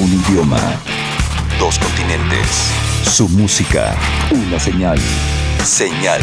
Un 0.00 0.14
idioma. 0.14 0.58
Dos 1.58 1.78
continentes. 1.78 2.72
Su 3.04 3.28
música. 3.28 3.94
Una 4.30 4.58
señal. 4.58 4.98
Señal. 5.64 6.22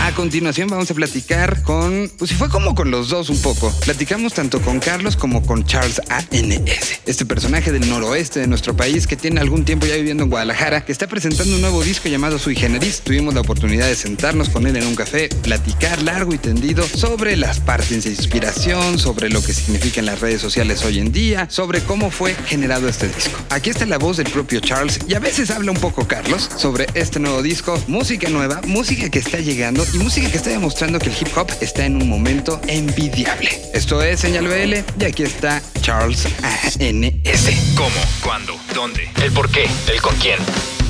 A 0.00 0.14
continuación 0.14 0.68
vamos 0.68 0.90
a 0.90 0.94
platicar 0.94 1.62
con, 1.62 2.10
pues 2.16 2.30
si 2.30 2.36
fue 2.36 2.48
como 2.48 2.74
con 2.74 2.90
los 2.90 3.10
dos 3.10 3.28
un 3.28 3.40
poco. 3.42 3.70
Platicamos 3.84 4.32
tanto 4.32 4.62
con 4.62 4.80
Carlos 4.80 5.16
como 5.16 5.44
con 5.44 5.64
Charles 5.64 6.00
ANS, 6.08 7.00
este 7.04 7.26
personaje 7.26 7.72
del 7.72 7.88
noroeste 7.88 8.40
de 8.40 8.46
nuestro 8.46 8.74
país 8.74 9.06
que 9.06 9.16
tiene 9.16 9.40
algún 9.40 9.64
tiempo 9.64 9.86
ya 9.86 9.96
viviendo 9.96 10.22
en 10.24 10.30
Guadalajara, 10.30 10.84
que 10.84 10.92
está 10.92 11.06
presentando 11.06 11.54
un 11.54 11.60
nuevo 11.60 11.82
disco 11.82 12.08
llamado 12.08 12.38
Sui 12.38 12.54
Generis. 12.54 13.00
Tuvimos 13.00 13.34
la 13.34 13.40
oportunidad 13.40 13.88
de 13.88 13.94
sentarnos 13.94 14.48
con 14.48 14.66
él 14.66 14.76
en 14.76 14.86
un 14.86 14.94
café, 14.94 15.28
platicar 15.42 16.00
largo 16.02 16.32
y 16.32 16.38
tendido 16.38 16.86
sobre 16.86 17.36
las 17.36 17.60
partes 17.60 18.04
de 18.04 18.10
inspiración, 18.10 18.98
sobre 18.98 19.28
lo 19.28 19.42
que 19.42 19.52
significan 19.52 20.06
las 20.06 20.20
redes 20.20 20.40
sociales 20.40 20.84
hoy 20.84 21.00
en 21.00 21.12
día, 21.12 21.48
sobre 21.50 21.80
cómo 21.80 22.10
fue 22.10 22.34
generado 22.46 22.88
este 22.88 23.08
disco. 23.08 23.38
Aquí 23.50 23.70
está 23.70 23.84
la 23.84 23.98
voz 23.98 24.16
del 24.16 24.30
propio 24.30 24.60
Charles 24.60 25.00
y 25.06 25.14
a 25.14 25.18
veces 25.18 25.50
habla 25.50 25.72
un 25.72 25.78
poco 25.78 26.06
Carlos 26.06 26.48
sobre 26.56 26.86
este 26.94 27.18
nuevo 27.18 27.42
disco 27.42 27.65
música 27.86 28.28
nueva, 28.28 28.60
música 28.66 29.08
que 29.10 29.18
está 29.18 29.38
llegando 29.38 29.84
y 29.92 29.98
música 29.98 30.30
que 30.30 30.36
está 30.36 30.50
demostrando 30.50 30.98
que 30.98 31.08
el 31.08 31.16
hip 31.20 31.28
hop 31.36 31.50
está 31.60 31.84
en 31.84 31.96
un 31.96 32.08
momento 32.08 32.60
envidiable. 32.66 33.50
Esto 33.74 34.02
es 34.02 34.20
Señal 34.20 34.46
BL 34.46 34.74
y 35.00 35.04
aquí 35.04 35.22
está 35.22 35.62
Charles 35.80 36.26
ANS. 36.42 37.74
¿Cómo? 37.76 37.90
¿Cuándo? 38.22 38.54
¿Dónde? 38.74 39.08
¿El 39.22 39.32
por 39.32 39.50
qué? 39.50 39.66
¿El 39.92 40.00
con 40.00 40.14
quién? 40.16 40.38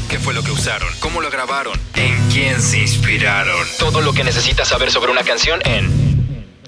¿Qué 0.09 0.19
fue 0.19 0.35
lo 0.35 0.43
que 0.43 0.53
usaron? 0.53 0.89
¿Cómo 1.01 1.21
lo 1.21 1.31
grabaron? 1.31 1.79
¿En 1.95 2.17
quién 2.33 2.61
se 2.61 2.79
inspiraron? 2.79 3.67
Todo 3.79 4.01
lo 4.01 4.13
que 4.13 4.25
necesitas 4.25 4.69
saber 4.69 4.91
sobre 4.91 5.11
una 5.11 5.23
canción 5.23 5.61
en 5.65 6.07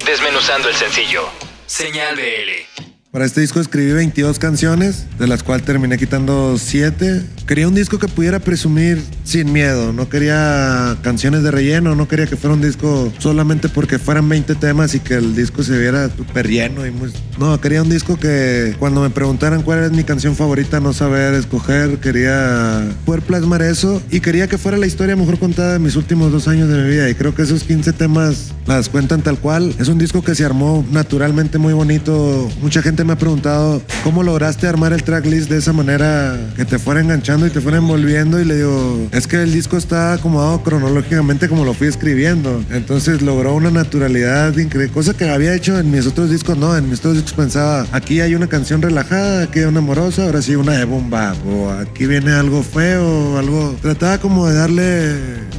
Desmenuzando 0.05 0.69
el 0.69 0.75
sencillo. 0.75 1.29
Señal 1.67 2.15
BL. 2.15 2.83
Para 3.11 3.25
este 3.25 3.41
disco 3.41 3.59
escribí 3.59 3.91
22 3.91 4.37
canciones, 4.37 5.05
de 5.17 5.27
las 5.27 5.41
cuales 5.41 5.65
terminé 5.65 5.97
quitando 5.97 6.57
7. 6.57 7.23
Quería 7.47 7.67
un 7.67 7.73
disco 7.73 7.97
que 7.97 8.07
pudiera 8.07 8.39
presumir 8.39 9.01
sin 9.29 9.53
miedo, 9.53 9.93
no 9.93 10.09
quería 10.09 10.97
canciones 11.03 11.43
de 11.43 11.51
relleno, 11.51 11.95
no 11.95 12.07
quería 12.07 12.25
que 12.25 12.35
fuera 12.35 12.55
un 12.55 12.61
disco 12.61 13.13
solamente 13.19 13.69
porque 13.69 13.99
fueran 13.99 14.27
20 14.27 14.55
temas 14.55 14.95
y 14.95 14.99
que 14.99 15.13
el 15.15 15.35
disco 15.35 15.61
se 15.61 15.77
viera 15.77 16.09
súper 16.09 16.47
lleno 16.47 16.85
y 16.85 16.91
muy... 16.91 17.13
No, 17.37 17.61
quería 17.61 17.83
un 17.83 17.89
disco 17.89 18.17
que 18.17 18.75
cuando 18.79 19.01
me 19.01 19.11
preguntaran 19.11 19.61
cuál 19.61 19.83
es 19.83 19.91
mi 19.91 20.03
canción 20.03 20.35
favorita 20.35 20.79
no 20.79 20.93
saber 20.93 21.35
escoger, 21.35 21.99
quería 21.99 22.83
poder 23.05 23.21
plasmar 23.21 23.61
eso 23.61 24.01
y 24.09 24.19
quería 24.19 24.47
que 24.47 24.57
fuera 24.57 24.77
la 24.77 24.87
historia 24.87 25.15
mejor 25.15 25.37
contada 25.37 25.73
de 25.73 25.79
mis 25.79 25.95
últimos 25.95 26.31
dos 26.31 26.47
años 26.47 26.67
de 26.67 26.81
mi 26.81 26.89
vida. 26.89 27.07
Y 27.07 27.13
creo 27.13 27.35
que 27.35 27.43
esos 27.43 27.63
15 27.63 27.93
temas 27.93 28.51
las 28.65 28.89
cuentan 28.89 29.21
tal 29.21 29.37
cual. 29.37 29.73
Es 29.79 29.87
un 29.87 29.99
disco 29.99 30.23
que 30.23 30.35
se 30.35 30.43
armó 30.43 30.83
naturalmente 30.91 31.59
muy 31.59 31.73
bonito, 31.73 32.49
mucha 32.61 32.81
gente 32.81 33.03
me 33.03 33.13
ha 33.13 33.17
preguntado 33.17 33.81
cómo 34.03 34.23
lograste 34.23 34.67
armar 34.67 34.91
el 34.91 35.03
tracklist 35.03 35.49
de 35.49 35.57
esa 35.57 35.71
manera 35.71 36.37
que 36.55 36.65
te 36.65 36.79
fuera 36.79 36.99
enganchando 36.99 37.47
y 37.47 37.51
te 37.51 37.61
fuera 37.61 37.77
envolviendo. 37.77 38.41
Y 38.41 38.45
le 38.45 38.57
digo, 38.57 39.07
es 39.19 39.27
que 39.27 39.43
el 39.43 39.51
disco 39.51 39.75
está 39.75 40.13
acomodado 40.13 40.63
cronológicamente 40.63 41.49
como 41.49 41.65
lo 41.65 41.73
fui 41.73 41.87
escribiendo. 41.87 42.63
Entonces 42.71 43.21
logró 43.21 43.53
una 43.53 43.69
naturalidad 43.69 44.55
increíble, 44.57 44.93
cosa 44.93 45.13
que 45.13 45.29
había 45.29 45.53
hecho 45.53 45.77
en 45.77 45.91
mis 45.91 46.07
otros 46.07 46.29
discos, 46.29 46.57
no, 46.57 46.75
en 46.77 46.89
mis 46.89 46.99
otros 46.99 47.15
discos 47.15 47.33
pensaba, 47.33 47.85
aquí 47.91 48.21
hay 48.21 48.33
una 48.33 48.47
canción 48.47 48.81
relajada, 48.81 49.43
aquí 49.43 49.59
hay 49.59 49.65
una 49.65 49.79
amorosa, 49.79 50.23
ahora 50.23 50.41
sí 50.41 50.55
una 50.55 50.71
de 50.71 50.85
bomba, 50.85 51.35
o 51.45 51.69
aquí 51.69 52.07
viene 52.07 52.31
algo 52.31 52.63
feo, 52.63 53.37
algo... 53.37 53.75
Trataba 53.81 54.19
como 54.19 54.47
de 54.47 54.55
darle 54.55 55.13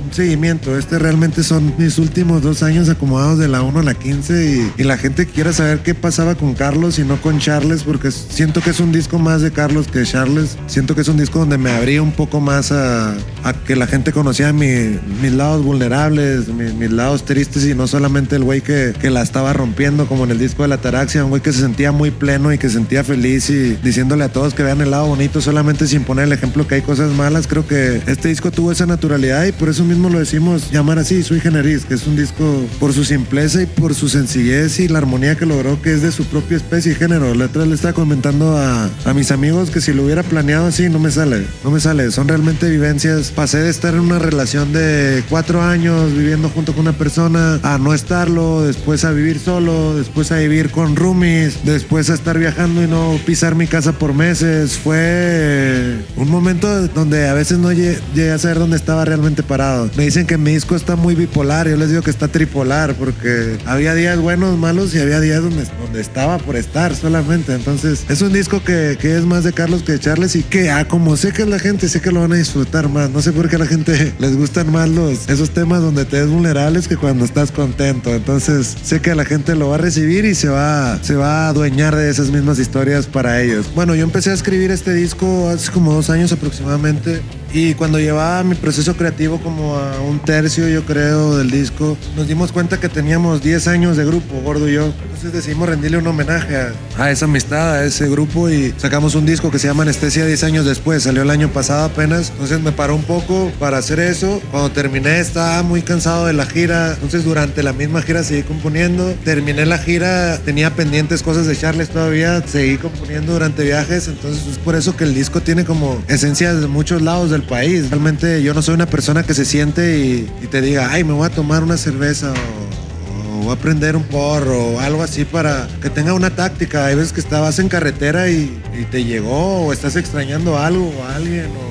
un 0.06 0.12
seguimiento. 0.12 0.78
Este 0.78 0.98
realmente 0.98 1.42
son 1.42 1.74
mis 1.76 1.98
últimos 1.98 2.40
dos 2.40 2.62
años 2.62 2.88
acomodados 2.88 3.38
de 3.38 3.48
la 3.48 3.60
1 3.60 3.80
a 3.80 3.82
la 3.82 3.94
15 3.94 4.72
y, 4.78 4.82
y 4.82 4.84
la 4.84 4.96
gente 4.96 5.26
quiera 5.26 5.52
saber 5.52 5.80
qué 5.80 5.94
pasaba 5.94 6.34
con 6.34 6.54
Carlos 6.54 6.98
y 6.98 7.04
no 7.04 7.20
con 7.20 7.38
Charles 7.38 7.82
porque 7.82 8.10
siento 8.10 8.62
que 8.62 8.70
es 8.70 8.80
un 8.80 8.90
disco 8.90 9.18
más 9.18 9.42
de 9.42 9.50
Carlos 9.50 9.86
que 9.88 10.00
de 10.00 10.06
Charles. 10.06 10.56
Siento 10.66 10.94
que 10.94 11.02
es 11.02 11.08
un 11.08 11.18
disco 11.18 11.40
donde 11.40 11.58
me 11.58 11.70
abría 11.70 12.02
un 12.02 12.12
poco 12.12 12.40
más 12.40 12.72
a, 12.72 13.14
a 13.44 13.52
que 13.52 13.76
la 13.76 13.86
gente 13.86 14.12
conocía 14.12 14.52
mi- 14.52 14.98
mis 15.22 15.32
lados 15.32 15.64
vulnerables, 15.64 16.48
mi- 16.48 16.72
mis 16.72 16.90
lados 16.90 17.24
tristes 17.24 17.64
y 17.66 17.74
no 17.74 17.86
solamente 17.86 18.36
el 18.36 18.44
güey 18.44 18.60
que, 18.60 18.92
que 19.00 19.10
la 19.10 19.22
estaba 19.22 19.52
rompiendo 19.52 20.06
como 20.06 20.24
en 20.24 20.30
el 20.30 20.38
disco 20.38 20.62
de 20.62 20.68
la 20.68 20.78
Taraxia, 20.78 21.24
un 21.24 21.30
güey 21.30 21.42
que 21.42 21.52
se 21.52 21.60
sentía 21.60 21.92
muy 21.92 22.10
pleno 22.10 22.52
y 22.52 22.58
que 22.58 22.68
se 22.68 22.74
sentía 22.74 23.04
feliz 23.04 23.50
y 23.50 23.76
diciéndole 23.82 24.24
a 24.24 24.28
todos 24.32 24.54
que 24.54 24.62
vean 24.62 24.80
el 24.80 24.90
lado 24.90 25.06
bonito 25.06 25.40
solamente 25.40 25.86
sin 25.86 26.02
poner 26.04 26.24
el 26.26 26.32
ejemplo 26.32 26.66
que 26.66 26.76
hay 26.76 26.82
cosas 26.82 27.12
malas. 27.12 27.46
Creo 27.46 27.66
que 27.66 28.02
este 28.06 28.28
disco 28.28 28.50
tuvo 28.50 28.72
esa 28.72 28.86
naturalidad 28.86 29.44
y 29.46 29.52
por 29.52 29.68
eso 29.68 29.84
mismo 29.84 30.08
lo 30.08 30.18
decimos 30.18 30.70
llamar 30.70 30.98
así, 30.98 31.22
Sui 31.22 31.40
Generis, 31.40 31.84
que 31.84 31.94
es 31.94 32.06
un 32.06 32.16
disco 32.16 32.64
por 32.78 32.92
su 32.92 33.04
simpleza 33.04 33.62
y 33.62 33.66
por 33.66 33.94
su 33.94 34.08
sencillez 34.08 34.78
y 34.80 34.88
la 34.88 34.98
armonía 34.98 35.36
que 35.36 35.46
logró, 35.46 35.80
que 35.82 35.92
es 35.92 36.02
de 36.02 36.12
su 36.12 36.24
propia 36.26 36.56
especie 36.56 36.92
y 36.92 36.94
género. 36.94 37.34
La 37.34 37.46
otra 37.46 37.64
le 37.66 37.74
estaba 37.74 37.94
comentando 37.94 38.56
a, 38.56 38.88
a 39.04 39.14
mis 39.14 39.30
amigos 39.30 39.70
que 39.70 39.80
si 39.80 39.92
lo 39.92 40.04
hubiera 40.04 40.22
planeado 40.22 40.66
así, 40.66 40.88
no 40.88 40.98
me 40.98 41.10
sale, 41.10 41.46
no 41.64 41.70
me 41.70 41.80
sale. 41.80 42.10
Son 42.10 42.28
realmente 42.28 42.68
vivencias. 42.68 43.29
Pasé 43.36 43.58
de 43.58 43.70
estar 43.70 43.94
en 43.94 44.00
una 44.00 44.18
relación 44.18 44.72
de 44.72 45.24
cuatro 45.30 45.62
años 45.62 46.12
viviendo 46.14 46.50
junto 46.50 46.72
con 46.72 46.82
una 46.82 46.92
persona 46.92 47.58
a 47.62 47.78
no 47.78 47.94
estarlo, 47.94 48.62
después 48.62 49.04
a 49.04 49.12
vivir 49.12 49.38
solo, 49.38 49.96
después 49.96 50.30
a 50.30 50.36
vivir 50.36 50.70
con 50.70 50.94
roomies, 50.94 51.64
después 51.64 52.10
a 52.10 52.14
estar 52.14 52.38
viajando 52.38 52.82
y 52.82 52.86
no 52.86 53.18
pisar 53.24 53.54
mi 53.54 53.66
casa 53.66 53.92
por 53.92 54.12
meses. 54.12 54.76
Fue 54.78 55.96
un 56.16 56.28
momento 56.30 56.88
donde 56.88 57.28
a 57.28 57.34
veces 57.34 57.58
no 57.58 57.72
lle- 57.72 57.98
llegué 58.14 58.32
a 58.32 58.38
saber 58.38 58.58
dónde 58.58 58.76
estaba 58.76 59.04
realmente 59.06 59.42
parado. 59.42 59.88
Me 59.96 60.04
dicen 60.04 60.26
que 60.26 60.36
mi 60.36 60.52
disco 60.52 60.76
está 60.76 60.96
muy 60.96 61.14
bipolar, 61.14 61.66
yo 61.68 61.76
les 61.76 61.88
digo 61.90 62.02
que 62.02 62.10
está 62.10 62.28
tripolar 62.28 62.94
porque 62.94 63.58
había 63.64 63.94
días 63.94 64.18
buenos, 64.18 64.58
malos 64.58 64.94
y 64.94 64.98
había 64.98 65.20
días 65.20 65.42
donde, 65.42 65.64
donde 65.82 66.00
estaba 66.00 66.36
por 66.38 66.56
estar 66.56 66.94
solamente. 66.94 67.54
Entonces 67.54 68.04
es 68.08 68.20
un 68.20 68.32
disco 68.32 68.62
que, 68.62 68.98
que 69.00 69.16
es 69.16 69.24
más 69.24 69.44
de 69.44 69.52
Carlos 69.52 69.82
que 69.82 69.92
de 69.92 70.00
Charles 70.00 70.36
y 70.36 70.42
que 70.42 70.70
ah, 70.70 70.86
como 70.86 71.16
sé 71.16 71.32
que 71.32 71.46
la 71.46 71.58
gente, 71.58 71.88
sé 71.88 72.00
que 72.02 72.10
lo 72.12 72.20
van 72.20 72.32
a 72.32 72.36
disfrutar 72.36 72.88
más. 72.88 73.08
No 73.10 73.19
sé 73.22 73.32
por 73.32 73.48
qué 73.48 73.56
a 73.56 73.58
la 73.58 73.66
gente 73.66 74.12
les 74.18 74.36
gustan 74.36 74.70
más 74.70 74.88
los, 74.88 75.28
esos 75.28 75.50
temas 75.50 75.80
donde 75.80 76.04
te 76.04 76.20
ves 76.20 76.28
vulnerables 76.28 76.88
que 76.88 76.96
cuando 76.96 77.24
estás 77.24 77.50
contento. 77.50 78.14
Entonces 78.14 78.76
sé 78.82 79.00
que 79.00 79.14
la 79.14 79.24
gente 79.24 79.54
lo 79.54 79.68
va 79.68 79.76
a 79.76 79.78
recibir 79.78 80.24
y 80.24 80.34
se 80.34 80.48
va, 80.48 80.98
se 81.02 81.14
va 81.14 81.46
a 81.46 81.48
adueñar 81.48 81.96
de 81.96 82.10
esas 82.10 82.30
mismas 82.30 82.58
historias 82.58 83.06
para 83.06 83.40
ellos. 83.42 83.70
Bueno, 83.74 83.94
yo 83.94 84.04
empecé 84.04 84.30
a 84.30 84.34
escribir 84.34 84.70
este 84.70 84.94
disco 84.94 85.48
hace 85.48 85.70
como 85.70 85.92
dos 85.92 86.10
años 86.10 86.32
aproximadamente. 86.32 87.22
Y 87.52 87.74
cuando 87.74 87.98
llevaba 87.98 88.44
mi 88.44 88.54
proceso 88.54 88.96
creativo 88.96 89.40
como 89.40 89.76
a 89.76 90.00
un 90.00 90.20
tercio, 90.20 90.68
yo 90.68 90.84
creo, 90.84 91.36
del 91.36 91.50
disco, 91.50 91.96
nos 92.14 92.28
dimos 92.28 92.52
cuenta 92.52 92.78
que 92.78 92.88
teníamos 92.88 93.42
10 93.42 93.66
años 93.66 93.96
de 93.96 94.04
grupo, 94.04 94.40
Gordo 94.40 94.68
y 94.68 94.74
yo. 94.74 94.92
Entonces 95.02 95.32
decidimos 95.32 95.68
rendirle 95.68 95.98
un 95.98 96.06
homenaje 96.06 96.56
a, 96.96 97.10
esa 97.10 97.24
amistad, 97.24 97.74
a 97.74 97.84
ese 97.84 98.08
grupo 98.08 98.48
y 98.48 98.72
sacamos 98.76 99.16
un 99.16 99.26
disco 99.26 99.50
que 99.50 99.58
se 99.58 99.66
llama 99.66 99.82
Anestesia 99.82 100.24
10 100.24 100.44
años 100.44 100.64
después. 100.64 101.02
Salió 101.02 101.22
el 101.22 101.30
año 101.30 101.48
pasado 101.48 101.86
apenas. 101.86 102.30
Entonces 102.30 102.60
me 102.60 102.70
paró 102.70 102.94
un 102.94 103.02
poco 103.02 103.50
para 103.58 103.78
hacer 103.78 103.98
eso. 103.98 104.40
Cuando 104.52 104.70
terminé 104.70 105.18
estaba 105.18 105.62
muy 105.64 105.82
cansado 105.82 106.26
de 106.26 106.32
la 106.32 106.46
gira. 106.46 106.92
Entonces 106.92 107.24
durante 107.24 107.64
la 107.64 107.72
misma 107.72 108.00
gira 108.00 108.22
seguí 108.22 108.42
componiendo. 108.44 109.12
Terminé 109.24 109.66
la 109.66 109.78
gira, 109.78 110.38
tenía 110.38 110.74
pendientes 110.74 111.22
cosas 111.22 111.46
de 111.46 111.56
Charles 111.56 111.88
todavía. 111.88 112.42
Seguí 112.46 112.76
componiendo 112.76 113.32
durante 113.32 113.64
viajes. 113.64 114.06
Entonces 114.06 114.46
es 114.46 114.58
por 114.58 114.76
eso 114.76 114.96
que 114.96 115.04
el 115.04 115.14
disco 115.14 115.40
tiene 115.40 115.64
como 115.64 116.00
esencias 116.06 116.60
de 116.60 116.68
muchos 116.68 117.02
lados 117.02 117.30
del 117.30 117.39
país. 117.42 117.90
Realmente 117.90 118.42
yo 118.42 118.54
no 118.54 118.62
soy 118.62 118.74
una 118.74 118.86
persona 118.86 119.22
que 119.22 119.34
se 119.34 119.44
siente 119.44 119.98
y, 119.98 120.46
te 120.50 120.60
diga, 120.60 120.90
ay, 120.90 121.04
me 121.04 121.12
voy 121.12 121.26
a 121.26 121.30
tomar 121.30 121.62
una 121.62 121.76
cerveza 121.76 122.32
o, 122.32 123.46
o 123.46 123.52
a 123.52 123.56
prender 123.56 123.96
un 123.96 124.04
porro 124.04 124.72
o 124.72 124.80
algo 124.80 125.02
así 125.02 125.24
para 125.24 125.68
que 125.80 125.90
tenga 125.90 126.12
una 126.14 126.30
táctica. 126.30 126.86
Hay 126.86 126.94
veces 126.94 127.12
que 127.12 127.20
estabas 127.20 127.58
en 127.58 127.68
carretera 127.68 128.28
y, 128.28 128.60
te 128.90 129.04
llegó 129.04 129.66
o 129.66 129.72
estás 129.72 129.96
extrañando 129.96 130.58
algo 130.58 130.88
o 130.88 131.04
alguien 131.04 131.46
o 131.46 131.69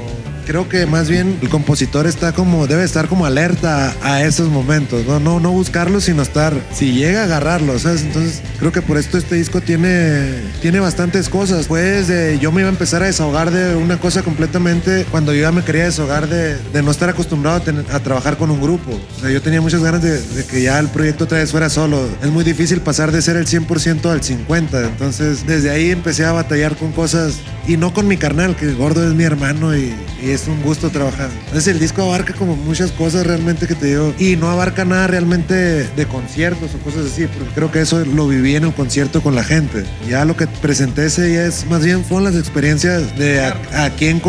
creo 0.49 0.67
que 0.67 0.87
más 0.87 1.07
bien 1.07 1.37
el 1.43 1.49
compositor 1.49 2.07
está 2.07 2.31
como, 2.31 2.65
debe 2.65 2.83
estar 2.83 3.07
como 3.07 3.27
alerta 3.27 3.93
a 4.01 4.23
esos 4.23 4.49
momentos, 4.49 5.05
¿no? 5.05 5.19
No, 5.19 5.39
no 5.39 5.51
buscarlo, 5.51 6.01
sino 6.01 6.23
estar, 6.23 6.55
si 6.73 6.93
llega 6.93 7.21
a 7.21 7.23
agarrarlo, 7.25 7.77
¿sabes? 7.77 8.01
Entonces, 8.01 8.41
creo 8.57 8.71
que 8.71 8.81
por 8.81 8.97
esto 8.97 9.19
este 9.19 9.35
disco 9.35 9.61
tiene, 9.61 10.41
tiene 10.59 10.79
bastantes 10.79 11.29
cosas. 11.29 11.67
Pues 11.67 12.07
de, 12.07 12.39
yo 12.39 12.51
me 12.51 12.61
iba 12.61 12.69
a 12.69 12.71
empezar 12.71 13.03
a 13.03 13.05
desahogar 13.05 13.51
de 13.51 13.75
una 13.75 13.99
cosa 13.99 14.23
completamente 14.23 15.05
cuando 15.11 15.35
yo 15.35 15.41
ya 15.41 15.51
me 15.51 15.63
quería 15.63 15.84
desahogar 15.84 16.28
de, 16.28 16.57
de 16.57 16.81
no 16.81 16.90
estar 16.90 17.09
acostumbrado 17.09 17.61
a, 17.91 17.95
a 17.95 17.99
trabajar 17.99 18.37
con 18.37 18.49
un 18.49 18.59
grupo. 18.59 18.99
O 19.17 19.19
sea, 19.19 19.29
yo 19.29 19.43
tenía 19.43 19.61
muchas 19.61 19.84
ganas 19.84 20.02
de, 20.02 20.19
de 20.19 20.45
que 20.45 20.63
ya 20.63 20.79
el 20.79 20.87
proyecto 20.87 21.25
otra 21.25 21.37
vez 21.37 21.52
fuera 21.52 21.69
solo. 21.69 22.09
Es 22.23 22.31
muy 22.31 22.43
difícil 22.43 22.81
pasar 22.81 23.11
de 23.11 23.22
ser 23.22 23.35
el 23.35 23.45
100% 23.45 24.09
al 24.09 24.22
50%. 24.22 24.87
Entonces, 24.87 25.45
desde 25.45 25.69
ahí 25.69 25.91
empecé 25.91 26.25
a 26.25 26.31
batallar 26.31 26.75
con 26.75 26.91
cosas 26.91 27.35
y 27.67 27.78
no 27.78 27.93
con 27.93 28.07
mi 28.07 28.17
carnal, 28.17 28.55
que 28.55 28.73
gordo 28.73 29.07
es 29.07 29.13
mi 29.13 29.25
hermano 29.25 29.78
y, 29.78 29.93
y 30.23 30.31
es 30.31 30.39
es 30.41 30.47
un 30.47 30.62
gusto 30.62 30.90
trabajar. 30.90 31.30
Entonces 31.46 31.68
el 31.68 31.80
disco 31.80 32.03
abarca 32.03 32.34
como 32.34 32.56
muchas 32.56 32.91
cosas 32.91 33.26
realmente 33.26 33.68
que 33.68 33.76
te 33.76 33.88
digo 33.88 34.14
y 34.18 34.36
no 34.36 34.50
abarca 34.50 34.86
nada 34.86 35.08
realmente 35.08 35.53
de 35.56 36.06
conciertos 36.06 36.72
o 36.76 36.78
cosas 36.80 37.12
así, 37.12 37.28
porque 37.28 37.53
creo 37.53 37.72
que 37.72 37.82
eso 37.82 38.03
lo 38.06 38.28
viví 38.28 38.56
en 38.56 38.66
el 38.66 38.74
concierto 38.74 39.22
con 39.22 39.36
la 39.36 39.44
gente. 39.44 39.84
Ya 40.08 40.26
lo 40.26 40.36
que 40.36 40.47
presenté 40.47 41.06
ese 41.06 41.26
día 41.26 41.46
es 41.46 41.66
más 41.68 41.84
bien 41.84 42.03
fueron 42.03 42.26
las 42.26 42.36
experiencias 42.36 43.18
de 43.18 43.41
a, 43.41 43.86
a 43.86 43.90
quien 43.91 44.22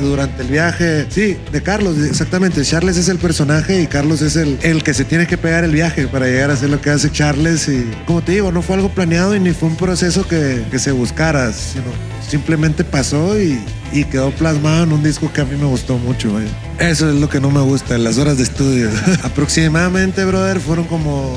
durante 0.00 0.42
el 0.42 0.48
viaje. 0.48 1.06
Sí, 1.10 1.36
de 1.52 1.62
Carlos, 1.62 1.96
exactamente. 1.98 2.62
Charles 2.62 2.96
es 2.96 3.08
el 3.08 3.18
personaje 3.18 3.82
y 3.82 3.86
Carlos 3.86 4.22
es 4.22 4.36
el, 4.36 4.58
el 4.62 4.82
que 4.82 4.94
se 4.94 5.04
tiene 5.04 5.26
que 5.26 5.36
pegar 5.36 5.64
el 5.64 5.72
viaje 5.72 6.08
para 6.08 6.26
llegar 6.26 6.50
a 6.50 6.54
hacer 6.54 6.70
lo 6.70 6.80
que 6.80 6.90
hace 6.90 7.10
Charles. 7.10 7.68
Y 7.68 7.88
como 8.06 8.22
te 8.22 8.32
digo, 8.32 8.50
no 8.50 8.62
fue 8.62 8.76
algo 8.76 8.88
planeado 8.88 9.36
y 9.36 9.40
ni 9.40 9.52
fue 9.52 9.68
un 9.68 9.76
proceso 9.76 10.26
que, 10.26 10.64
que 10.70 10.78
se 10.78 10.92
buscara, 10.92 11.52
sino 11.52 11.84
simplemente 12.28 12.84
pasó 12.84 13.40
y, 13.40 13.58
quedó 14.10 14.30
plasmado 14.30 14.84
en 14.84 14.92
un 14.92 15.02
disco 15.02 15.32
que 15.32 15.40
a 15.40 15.44
mí 15.44 15.56
me 15.56 15.66
gustó 15.66 15.98
mucho. 15.98 16.38
Eso 16.78 17.10
es 17.10 17.16
lo 17.16 17.28
que 17.28 17.40
no 17.40 17.50
me 17.50 17.60
gusta, 17.60 17.98
las 17.98 18.18
horas 18.18 18.36
de 18.36 18.44
estudio. 18.44 18.90
Aproximadamente, 19.22 20.24
brother, 20.24 20.60
fueron 20.60 20.84
como 20.86 21.34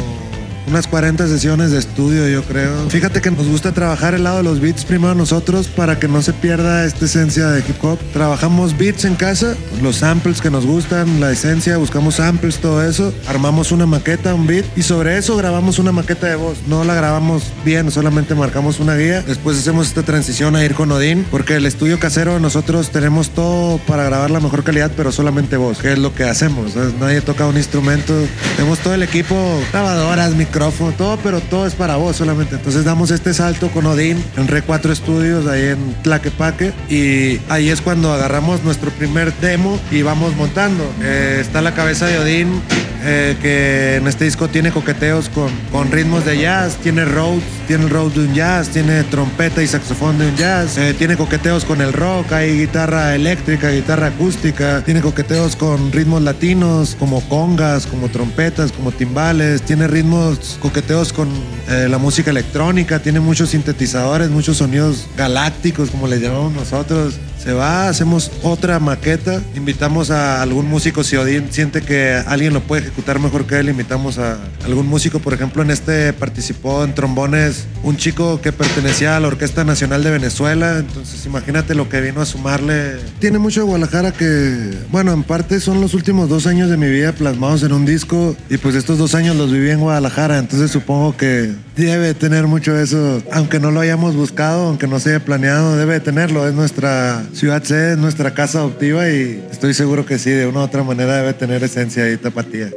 unas 0.68 0.88
40 0.88 1.28
sesiones 1.28 1.72
de 1.72 1.80
estudio, 1.80 2.28
yo 2.28 2.44
creo. 2.44 2.90
Fíjate 2.90 3.22
que 3.22 3.32
nos 3.32 3.48
gusta 3.48 3.72
trabajar 3.72 4.14
el 4.14 4.24
lado 4.24 4.38
de 4.38 4.44
los 4.44 4.60
beats 4.60 4.86
primero 4.86 5.16
nosotros 5.16 5.68
para 5.68 6.00
que 6.00 6.08
no 6.08 6.22
se 6.22 6.34
pierda 6.34 6.86
esta 6.86 7.06
esencia 7.06 7.48
de 7.48 7.60
hip 7.60 7.84
hop. 7.84 8.00
Trabajamos 8.14 8.78
beats 8.78 9.06
en 9.06 9.16
casa, 9.16 9.56
los 9.82 9.98
samples 9.98 10.42
que 10.42 10.50
nos 10.50 10.66
gustan, 10.66 11.20
la 11.20 11.32
esencia, 11.32 11.78
buscamos 11.78 12.16
samples, 12.16 12.58
todo 12.58 12.84
eso. 12.84 13.14
Armamos 13.28 13.72
una 13.72 13.86
maqueta, 13.86 14.34
un 14.34 14.48
beat 14.48 14.66
y 14.76 14.84
sobre 14.84 15.18
eso 15.18 15.36
grabamos 15.38 15.80
una 15.80 15.92
maqueta 15.92 16.28
de 16.28 16.36
voz. 16.36 16.58
No 16.68 16.84
la 16.84 16.94
grabamos 16.94 17.44
bien, 17.66 17.92
solamente 17.92 18.36
marcamos 18.36 18.80
una 18.80 18.96
guía. 18.96 19.22
Después 19.22 19.58
hacemos 19.58 19.88
esta 19.88 20.04
transición 20.04 20.56
a 20.56 20.64
ir 20.64 20.74
con 20.74 20.92
Odín 20.92 21.26
porque 21.30 21.56
el 21.56 21.66
estudio 21.66 22.00
casero 22.00 22.40
nosotros 22.40 22.90
tenemos 22.90 23.30
todo 23.30 23.78
para 23.80 24.04
grabar 24.04 24.32
la 24.32 24.40
mejor 24.40 24.64
calidad, 24.64 24.92
pero 24.96 25.12
solamente 25.12 25.58
voz, 25.58 25.80
que 25.80 25.94
es 25.94 26.00
lo 26.00 26.14
que 26.14 26.24
hacemos. 26.24 26.76
Nadie 27.00 27.22
toca 27.22 27.48
un 27.48 27.58
instrumento. 27.58 28.14
Tenemos 28.56 28.80
todo 28.80 28.94
el 28.94 29.04
equipo, 29.04 29.36
grabadoras, 29.72 30.36
micrófono, 30.52 30.92
todo, 30.98 31.18
pero 31.24 31.40
todo 31.40 31.66
es 31.66 31.76
para 31.76 31.96
vos 31.96 32.18
solamente. 32.18 32.56
Entonces 32.56 32.84
damos 32.84 33.10
este 33.10 33.34
salto 33.34 33.70
con 33.70 33.86
Odín 33.86 34.22
en 34.36 34.50
Re 34.50 34.62
4 34.62 34.94
Studios, 34.94 35.48
ahí 35.48 35.68
en 35.68 35.96
Tlaquepaque, 36.04 36.74
y 36.90 37.40
ahí 37.48 37.70
es 37.70 37.80
cuando 37.80 38.12
agarramos 38.12 38.62
nuestro 38.62 38.92
primer 38.92 39.34
demo 39.40 39.80
y 39.92 40.02
vamos 40.02 40.36
montando. 40.36 40.84
Eh, 41.02 41.38
está 41.40 41.62
la 41.62 41.74
cabeza 41.74 42.06
de 42.08 42.20
Odín, 42.20 42.62
eh, 43.04 43.36
que 43.42 43.96
en 43.96 44.08
este 44.08 44.26
disco 44.26 44.48
tiene 44.48 44.72
coqueteos 44.72 45.30
con, 45.30 45.50
con 45.72 45.92
ritmos 45.92 46.26
de 46.26 46.38
jazz, 46.38 46.78
tiene 46.78 47.06
roads, 47.06 47.44
tiene 47.68 47.86
el 47.86 47.90
road 47.90 48.12
de 48.12 48.20
un 48.22 48.34
jazz, 48.34 48.70
tiene 48.70 49.04
trompeta 49.04 49.64
y 49.64 49.68
saxofón 49.68 50.20
de 50.20 50.28
un 50.28 50.36
jazz, 50.36 50.78
eh, 50.78 50.94
tiene 50.94 51.18
coqueteos 51.18 51.66
con 51.66 51.82
el 51.82 51.94
rock, 51.94 52.32
hay 52.34 52.60
guitarra 52.60 53.16
eléctrica, 53.16 53.72
guitarra 53.72 54.08
acústica, 54.08 54.84
tiene 54.84 55.02
coqueteos 55.02 55.56
con 55.56 55.92
ritmos 55.92 56.22
latinos 56.22 56.96
como 57.00 57.22
congas, 57.28 57.88
como 57.88 58.10
trompetas, 58.10 58.72
como 58.72 58.92
timbales, 58.92 59.62
tiene 59.64 59.88
ritmos 59.88 60.58
coqueteos 60.62 61.12
con 61.12 61.30
eh, 61.70 61.88
la 61.90 61.98
música 61.98 62.30
electrónica, 62.32 63.00
tiene 63.00 63.20
muchos 63.20 63.50
sintetizadores, 63.50 64.30
muchos 64.30 64.58
sonidos 64.58 65.08
galácticos 65.18 65.90
como 65.90 66.08
le 66.08 66.20
llamamos 66.20 66.54
nosotros. 66.54 67.20
Se 67.42 67.54
va, 67.54 67.90
hacemos 67.90 68.32
otra 68.44 68.80
maqueta, 68.80 69.42
invitamos 69.56 70.12
a 70.12 70.44
algún 70.44 70.68
músico, 70.68 71.04
si 71.04 71.18
siente 71.50 71.82
que 71.82 72.22
alguien 72.28 72.54
lo 72.54 72.62
puede 72.62 72.84
ejecutar 72.84 73.18
mejor 73.18 73.48
que 73.48 73.58
él, 73.58 73.70
invitamos 73.70 74.20
a 74.20 74.38
algún 74.64 74.86
músico, 74.86 75.18
por 75.18 75.34
ejemplo, 75.34 75.64
en 75.64 75.72
este 75.72 76.14
participó 76.14 76.84
en 76.84 76.94
trombones 76.94 77.66
un 77.82 77.98
chico 77.98 78.42
que 78.42 78.52
pertenecía 78.52 79.18
a 79.18 79.20
la 79.20 79.28
Orquesta 79.28 79.64
Nacional 79.64 80.04
de 80.04 80.12
Venezuela, 80.12 80.78
entonces 80.78 81.26
imagínate 81.26 81.74
lo 81.74 81.90
que 81.90 82.00
vino 82.00 82.22
a 82.22 82.28
sumarle. 82.28 82.98
Tiene 83.18 83.40
mucho 83.40 83.62
de 83.62 83.66
Guadalajara 83.66 84.12
que, 84.12 84.78
bueno, 84.92 85.12
en 85.12 85.24
parte 85.24 85.60
son 85.60 85.82
los 85.82 85.96
últimos 85.96 86.30
dos 86.30 86.46
años 86.46 86.70
de 86.70 86.78
mi 86.78 86.90
vida 86.90 87.12
plasmados 87.12 87.64
en 87.64 87.74
un 87.74 87.88
disco 87.88 88.36
y 88.52 88.58
pues 88.58 88.76
estos 88.76 89.00
dos 89.00 89.16
años 89.16 89.36
los 89.36 89.52
viví 89.52 89.72
en 89.72 89.80
Guadalajara, 89.80 90.38
entonces 90.38 90.70
supongo 90.70 91.18
que 91.18 91.56
debe 91.76 92.14
tener 92.14 92.48
mucho 92.48 92.78
eso, 92.78 93.22
aunque 93.32 93.60
no 93.60 93.72
lo 93.72 93.80
hayamos 93.80 94.16
buscado, 94.16 94.68
aunque 94.68 94.88
no 94.88 95.00
se 95.00 95.10
haya 95.10 95.24
planeado, 95.24 95.78
debe 95.78 96.00
tenerlo, 96.00 96.48
es 96.48 96.54
nuestra 96.54 97.24
ciudad 97.34 97.64
sede, 97.64 97.94
es 97.94 97.98
nuestra 97.98 98.34
casa 98.34 98.60
adoptiva 98.60 99.10
y 99.10 99.44
estoy 99.52 99.74
seguro 99.74 100.06
que 100.06 100.20
sí, 100.20 100.32
de 100.32 100.48
una 100.48 100.62
u 100.62 100.64
otra 100.64 100.84
manera 100.84 101.18
debe 101.18 101.34
tener 101.34 101.64
esencia 101.64 102.10
y 102.12 102.18
tapatía. 102.18 102.70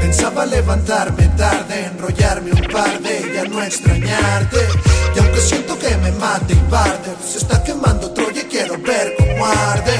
Pensaba 0.00 0.46
levantarme 0.46 1.26
tarde, 1.36 1.86
enrollarme 1.86 2.52
un 2.52 2.72
par 2.72 3.00
de 3.00 3.32
ya 3.34 3.44
no 3.44 3.62
extrañarte. 3.62 4.58
Y 5.14 5.18
aunque 5.18 5.40
siento 5.40 5.78
que 5.78 5.96
me 5.96 6.12
mate 6.12 6.54
y 6.54 6.70
barde, 6.70 7.10
se 7.26 7.38
está 7.38 7.62
quemando 7.64 8.10
Troya 8.12 8.42
y 8.42 8.44
quiero 8.44 8.78
ver 8.78 9.14
cómo 9.18 9.46
arde. 9.46 9.92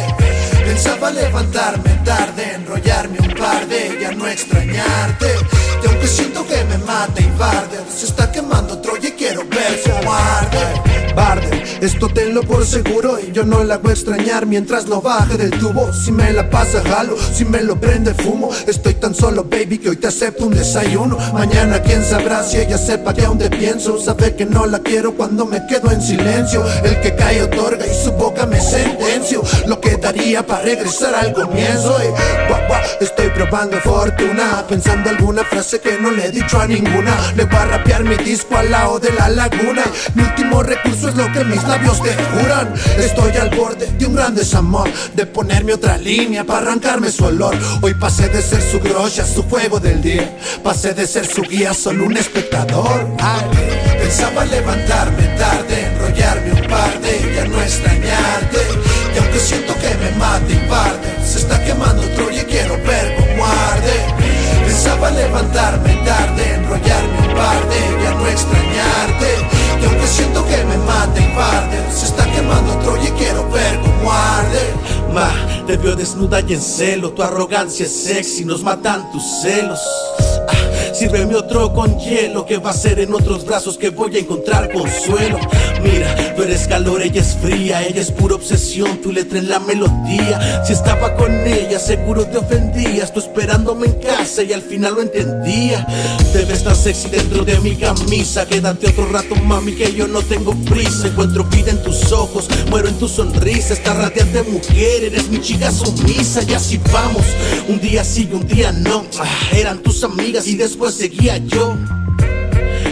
Pensaba 0.65 1.11
levantarme 1.11 2.01
tarde, 2.05 2.55
enrollarme 2.55 3.19
un 3.19 3.35
par 3.35 3.67
de 3.67 3.99
ya 4.01 4.13
no 4.13 4.29
extrañarte. 4.29 5.44
Esto 11.85 12.09
tenlo 12.09 12.43
por 12.43 12.65
seguro 12.65 13.19
y 13.21 13.33
yo 13.33 13.45
no 13.45 13.63
la 13.63 13.75
hago 13.75 13.91
extrañar 13.91 14.47
mientras 14.47 14.87
no 14.87 15.03
baje 15.03 15.37
del 15.37 15.51
tubo. 15.51 15.93
Si 15.93 16.13
me 16.13 16.33
la 16.33 16.49
pasa 16.49 16.83
jalo, 16.83 17.17
si 17.33 17.45
me 17.45 17.63
lo 17.63 17.79
prende 17.79 18.15
fumo. 18.15 18.51
Estoy 18.67 18.95
tan 18.95 19.15
solo 19.15 19.45
baby 19.45 19.79
que 19.79 19.91
hoy 19.91 19.97
te 19.97 20.07
acepto 20.07 20.47
un 20.47 20.55
desayuno. 20.55 21.19
Mañana 21.35 21.83
quién 21.83 22.03
sabrá 22.05 22.43
si 22.43 22.57
ella 22.57 22.79
sepa 22.79 23.13
que 23.13 23.25
aún 23.25 23.39
te 23.39 23.51
pienso. 23.51 24.01
Sabe 24.01 24.35
que 24.35 24.47
no 24.47 24.67
la 24.67 24.79
quiero 24.79 25.15
cuando 25.15 25.45
me 25.45 25.67
quedo 25.67 25.91
en 25.91 26.01
silencio. 26.01 26.65
El 26.85 27.01
que 27.01 27.15
cae 27.15 27.43
otorga 27.43 27.87
y 27.87 28.05
su 28.05 28.13
boca 28.13 28.47
me 28.47 28.61
sentencio. 28.61 29.43
Lo 29.67 29.81
que 29.81 29.97
daría 29.97 30.47
para 30.47 30.63
regresar 30.63 31.15
al 31.15 31.33
comienzo. 31.35 31.97
Guau, 32.49 32.67
guau, 32.67 32.81
estoy 33.01 33.29
probando 33.31 33.79
fortuna, 33.81 34.65
pensando 34.69 35.11
alguna 35.11 35.45
frase 35.45 35.81
que 35.81 35.99
no 35.99 36.11
le 36.11 36.27
he 36.27 36.31
dicho 36.31 36.59
a 36.59 36.67
ninguna. 36.67 37.15
Le 37.37 37.45
voy 37.45 37.59
a 37.59 37.67
rapear 37.67 38.05
mi 38.05 38.17
disco 38.17 38.57
al 38.57 38.71
lado 38.71 38.99
de 38.99 39.13
la 39.13 39.29
laguna. 39.29 39.83
Mi 40.15 40.23
último 40.23 40.63
recurso 40.63 41.09
es 41.09 41.15
lo 41.17 41.31
que 41.33 41.45
mis 41.45 41.63
labios 41.75 42.03
te 42.03 42.15
juran. 42.15 42.73
Estoy 42.99 43.37
al 43.37 43.51
borde 43.51 43.87
de 43.99 44.07
un 44.07 44.15
gran 44.15 44.35
desamor, 44.35 44.89
de 45.15 45.27
ponerme 45.27 45.75
otra 45.75 45.97
línea 45.99 46.45
para 46.45 46.61
arrancarme 46.61 47.11
su 47.11 47.25
olor. 47.25 47.57
Hoy 47.83 47.95
pasé 47.95 48.29
de 48.29 48.43
ser 48.43 48.63
su 48.63 48.81
grolla, 48.81 49.27
su 49.27 49.43
fuego 49.45 49.81
del 49.81 50.01
día. 50.01 50.37
Pasé 50.63 50.95
de 50.95 51.07
ser 51.07 51.27
su 51.27 51.43
guía, 51.43 51.75
solo 51.75 52.05
un 52.05 52.17
espectador. 52.17 53.17
Pensaba 53.99 54.45
levantarme 54.45 55.27
tarde, 55.39 55.75
enrollarme 55.87 56.53
un 56.53 56.69
par 56.69 57.01
de 57.01 57.35
ya 57.35 57.45
no 57.47 57.61
extrañarte. 57.61 58.61
Y 59.15 59.19
aunque 59.19 59.41
siento 59.41 59.75
que 59.75 59.95
me 60.03 60.11
mate 60.19 60.53
y 60.53 60.69
barde, 60.69 61.09
se 61.27 61.39
está 61.39 61.63
quemando 61.65 62.03
Troya 62.15 62.43
y 62.43 62.45
quiero 62.45 62.77
ver 62.85 63.17
cómo 63.17 63.47
arde. 63.47 63.97
Pensaba 64.65 65.11
levantarme 65.11 65.95
tarde, 66.05 66.55
enrollarme 66.55 67.24
quiero 73.25 73.49
ver 73.51 73.79
cómo 73.81 74.13
arde. 74.13 74.61
Ma, 75.13 75.31
te 75.67 75.77
veo 75.77 75.95
desnuda 75.95 76.41
y 76.41 76.55
en 76.55 76.61
celo, 76.61 77.13
tu 77.13 77.23
arrogancia 77.23 77.87
es 77.87 77.93
sexy, 77.93 78.45
nos 78.45 78.63
matan 78.63 79.11
tus 79.13 79.23
celos. 79.43 79.81
Ah, 80.49 80.93
Sírveme 80.93 81.35
otro 81.35 81.73
con 81.73 81.99
hielo 81.99 82.45
que 82.47 82.59
va 82.59 82.71
a 82.71 82.75
ser 82.75 83.01
en 83.01 83.13
otros 83.15 83.45
brazos 83.45 83.77
que 83.79 83.91
voy 83.91 84.17
a 84.17 84.21
encontrar 84.21 84.73
consuelo. 84.73 85.39
Mira, 85.83 86.34
eres 86.45 86.67
calor, 86.69 87.03
ella 87.03 87.21
es 87.21 87.37
fría, 87.41 87.83
ella 87.83 88.01
es 88.01 88.11
pura 88.11 88.37
obsesión, 88.37 88.99
tu 88.99 89.13
letra 89.13 89.39
en 89.39 89.49
la 89.49 89.59
melodía. 89.59 90.65
Si 90.65 90.73
estaba 90.73 91.15
con 91.17 91.33
ella, 91.47 91.79
seguro 91.79 92.27
te 92.27 92.39
ofendías, 92.39 93.13
tú 93.13 93.21
esperándome 93.21 93.87
en 93.87 93.95
casa 93.95 94.43
y 94.43 94.53
al 94.53 94.63
final 94.63 94.95
lo 94.95 95.03
entendía. 95.03 95.87
Te 96.33 96.45
ves 96.45 96.65
tan 96.65 96.77
sexy 96.77 97.09
dentro 97.09 97.45
de 97.45 97.59
mi 97.61 97.77
camisa, 97.77 98.47
quédate 98.47 98.89
otro 98.89 99.09
rato, 99.11 99.35
mami, 99.37 99.73
que 99.73 99.93
yo 99.93 100.07
no 100.07 100.21
tengo 100.23 100.55
prisa. 100.65 101.09
Encuentro 101.09 101.45
vida 101.45 101.71
en 101.71 101.83
tus 101.83 102.13
ojos, 102.13 102.49
muero 102.71 102.89
en 102.89 102.99
tu 102.99 103.09
sonrisa, 103.09 103.75
esta 103.75 103.95
radiante 103.95 104.43
mujer, 104.43 105.05
eres 105.05 105.29
mi 105.29 105.41
chica 105.41 105.71
sumisa 105.71 106.43
y 106.43 106.55
así 106.55 106.81
vamos. 106.93 107.25
Un 107.69 107.81
día 107.81 108.05
sí 108.05 108.29
un 108.33 108.47
día 108.47 108.73
no, 108.73 109.05
Ah, 109.21 109.49
eran 109.53 109.79
tus 109.79 110.03
amigas 110.05 110.47
y 110.47 110.57
después 110.57 110.95
seguía 110.95 111.39
yo. 111.39 111.77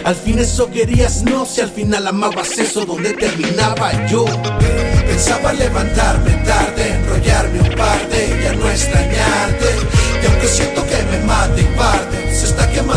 Al 0.04 0.16
fin 0.16 0.40
eso 0.40 0.68
querías, 0.68 1.23
no, 1.23 1.47
si 1.47 1.61
al 1.61 1.71
final 1.71 2.06
amabas 2.09 2.59
eso, 2.59 2.85
donde 2.85 3.12
terminaba 3.12 4.06
yo. 4.09 4.25
Pensaba 5.06 5.52
levantarme 5.52 6.32
tarde, 6.44 6.94
enrollarme 6.94 7.61
un 7.61 7.76
par 7.76 8.09
de 8.09 8.40
ya 8.42 8.52
no 8.54 8.68
extrañarte. 8.68 9.66
Y 10.23 10.26
aunque 10.26 10.49
siento 10.49 10.85
que 10.87 11.02
me 11.04 11.25
mate 11.25 11.62
y 11.62 11.76
barde, 11.76 12.35
se 12.35 12.47
está 12.47 12.68
quemando 12.73 12.91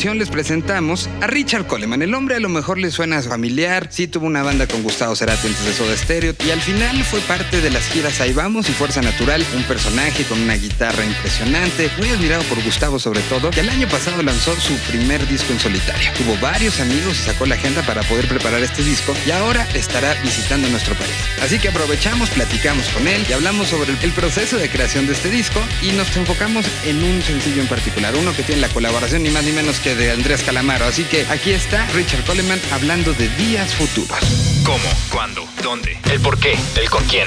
les 0.00 0.30
presentamos 0.30 1.10
a 1.20 1.26
Richard 1.26 1.66
Coleman. 1.66 2.00
El 2.00 2.14
hombre 2.14 2.34
a 2.34 2.40
lo 2.40 2.48
mejor 2.48 2.78
le 2.78 2.90
suena 2.90 3.20
familiar, 3.20 3.88
sí 3.90 4.08
tuvo 4.08 4.26
una 4.26 4.42
banda 4.42 4.66
con 4.66 4.82
Gustavo 4.82 5.14
Cerati 5.14 5.46
antes 5.46 5.62
de 5.62 5.74
Soda 5.74 5.94
Stereo 5.94 6.34
y 6.44 6.50
al 6.50 6.60
final 6.62 7.04
fue 7.04 7.20
parte 7.20 7.60
de 7.60 7.68
las 7.68 7.86
giras 7.86 8.18
Ahí 8.22 8.32
Vamos 8.32 8.70
y 8.70 8.72
Fuerza 8.72 9.02
Natural, 9.02 9.44
un 9.54 9.62
personaje 9.64 10.24
con 10.24 10.40
una 10.40 10.54
guitarra 10.54 11.04
impresionante, 11.04 11.90
muy 11.98 12.08
admirado 12.08 12.42
por 12.44 12.62
Gustavo 12.64 12.98
sobre 12.98 13.20
todo, 13.22 13.50
que 13.50 13.60
el 13.60 13.68
año 13.68 13.86
pasado 13.88 14.22
lanzó 14.22 14.56
su 14.56 14.72
primer 14.90 15.28
disco 15.28 15.52
en 15.52 15.60
solitario. 15.60 16.10
Tuvo 16.16 16.34
varios 16.40 16.80
amigos 16.80 17.20
y 17.20 17.22
sacó 17.26 17.44
la 17.44 17.56
agenda 17.56 17.82
para 17.82 18.02
poder 18.04 18.26
preparar 18.26 18.62
este 18.62 18.82
disco 18.82 19.14
y 19.26 19.32
ahora 19.32 19.68
estará 19.74 20.14
visitando 20.22 20.66
nuestro 20.70 20.94
país. 20.94 21.12
Así 21.42 21.58
que 21.58 21.68
aprovechamos, 21.68 22.30
platicamos 22.30 22.88
con 22.88 23.06
él 23.06 23.22
y 23.28 23.34
hablamos 23.34 23.68
sobre 23.68 23.92
el 23.92 24.12
proceso 24.12 24.56
de 24.56 24.70
creación 24.70 25.06
de 25.06 25.12
este 25.12 25.28
disco 25.28 25.60
y 25.82 25.92
nos 25.92 26.16
enfocamos 26.16 26.64
en 26.86 27.04
un 27.04 27.20
sencillo 27.20 27.60
en 27.60 27.68
particular, 27.68 28.14
uno 28.16 28.34
que 28.34 28.42
tiene 28.42 28.62
la 28.62 28.68
colaboración 28.68 29.22
ni 29.22 29.28
más 29.28 29.44
ni 29.44 29.52
menos 29.52 29.78
que 29.78 29.89
de 29.94 30.10
Andrés 30.12 30.42
Calamaro. 30.42 30.84
Así 30.84 31.04
que 31.04 31.26
aquí 31.26 31.52
está 31.52 31.86
Richard 31.94 32.24
Coleman 32.24 32.60
hablando 32.72 33.12
de 33.12 33.28
días 33.36 33.74
futuros. 33.74 34.18
¿Cómo? 34.64 34.78
¿Cuándo? 35.10 35.46
¿Dónde? 35.62 35.98
¿El 36.10 36.20
por 36.20 36.38
qué? 36.38 36.56
¿El 36.76 36.88
con 36.90 37.04
quién? 37.04 37.26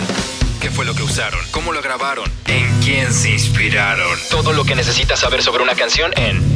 ¿Qué 0.62 0.70
fue 0.70 0.86
lo 0.86 0.96
que 0.96 1.04
usaron? 1.04 1.40
¿Cómo 1.52 1.74
lo 1.74 1.82
grabaron? 1.82 2.32
¿En 2.48 2.82
quién 2.82 3.14
se 3.14 3.32
inspiraron? 3.32 4.18
Todo 4.30 4.54
lo 4.54 4.64
que 4.64 4.76
necesitas 4.76 5.20
saber 5.20 5.44
sobre 5.44 5.64
una 5.64 5.76
canción 5.76 6.12
en 6.16 6.54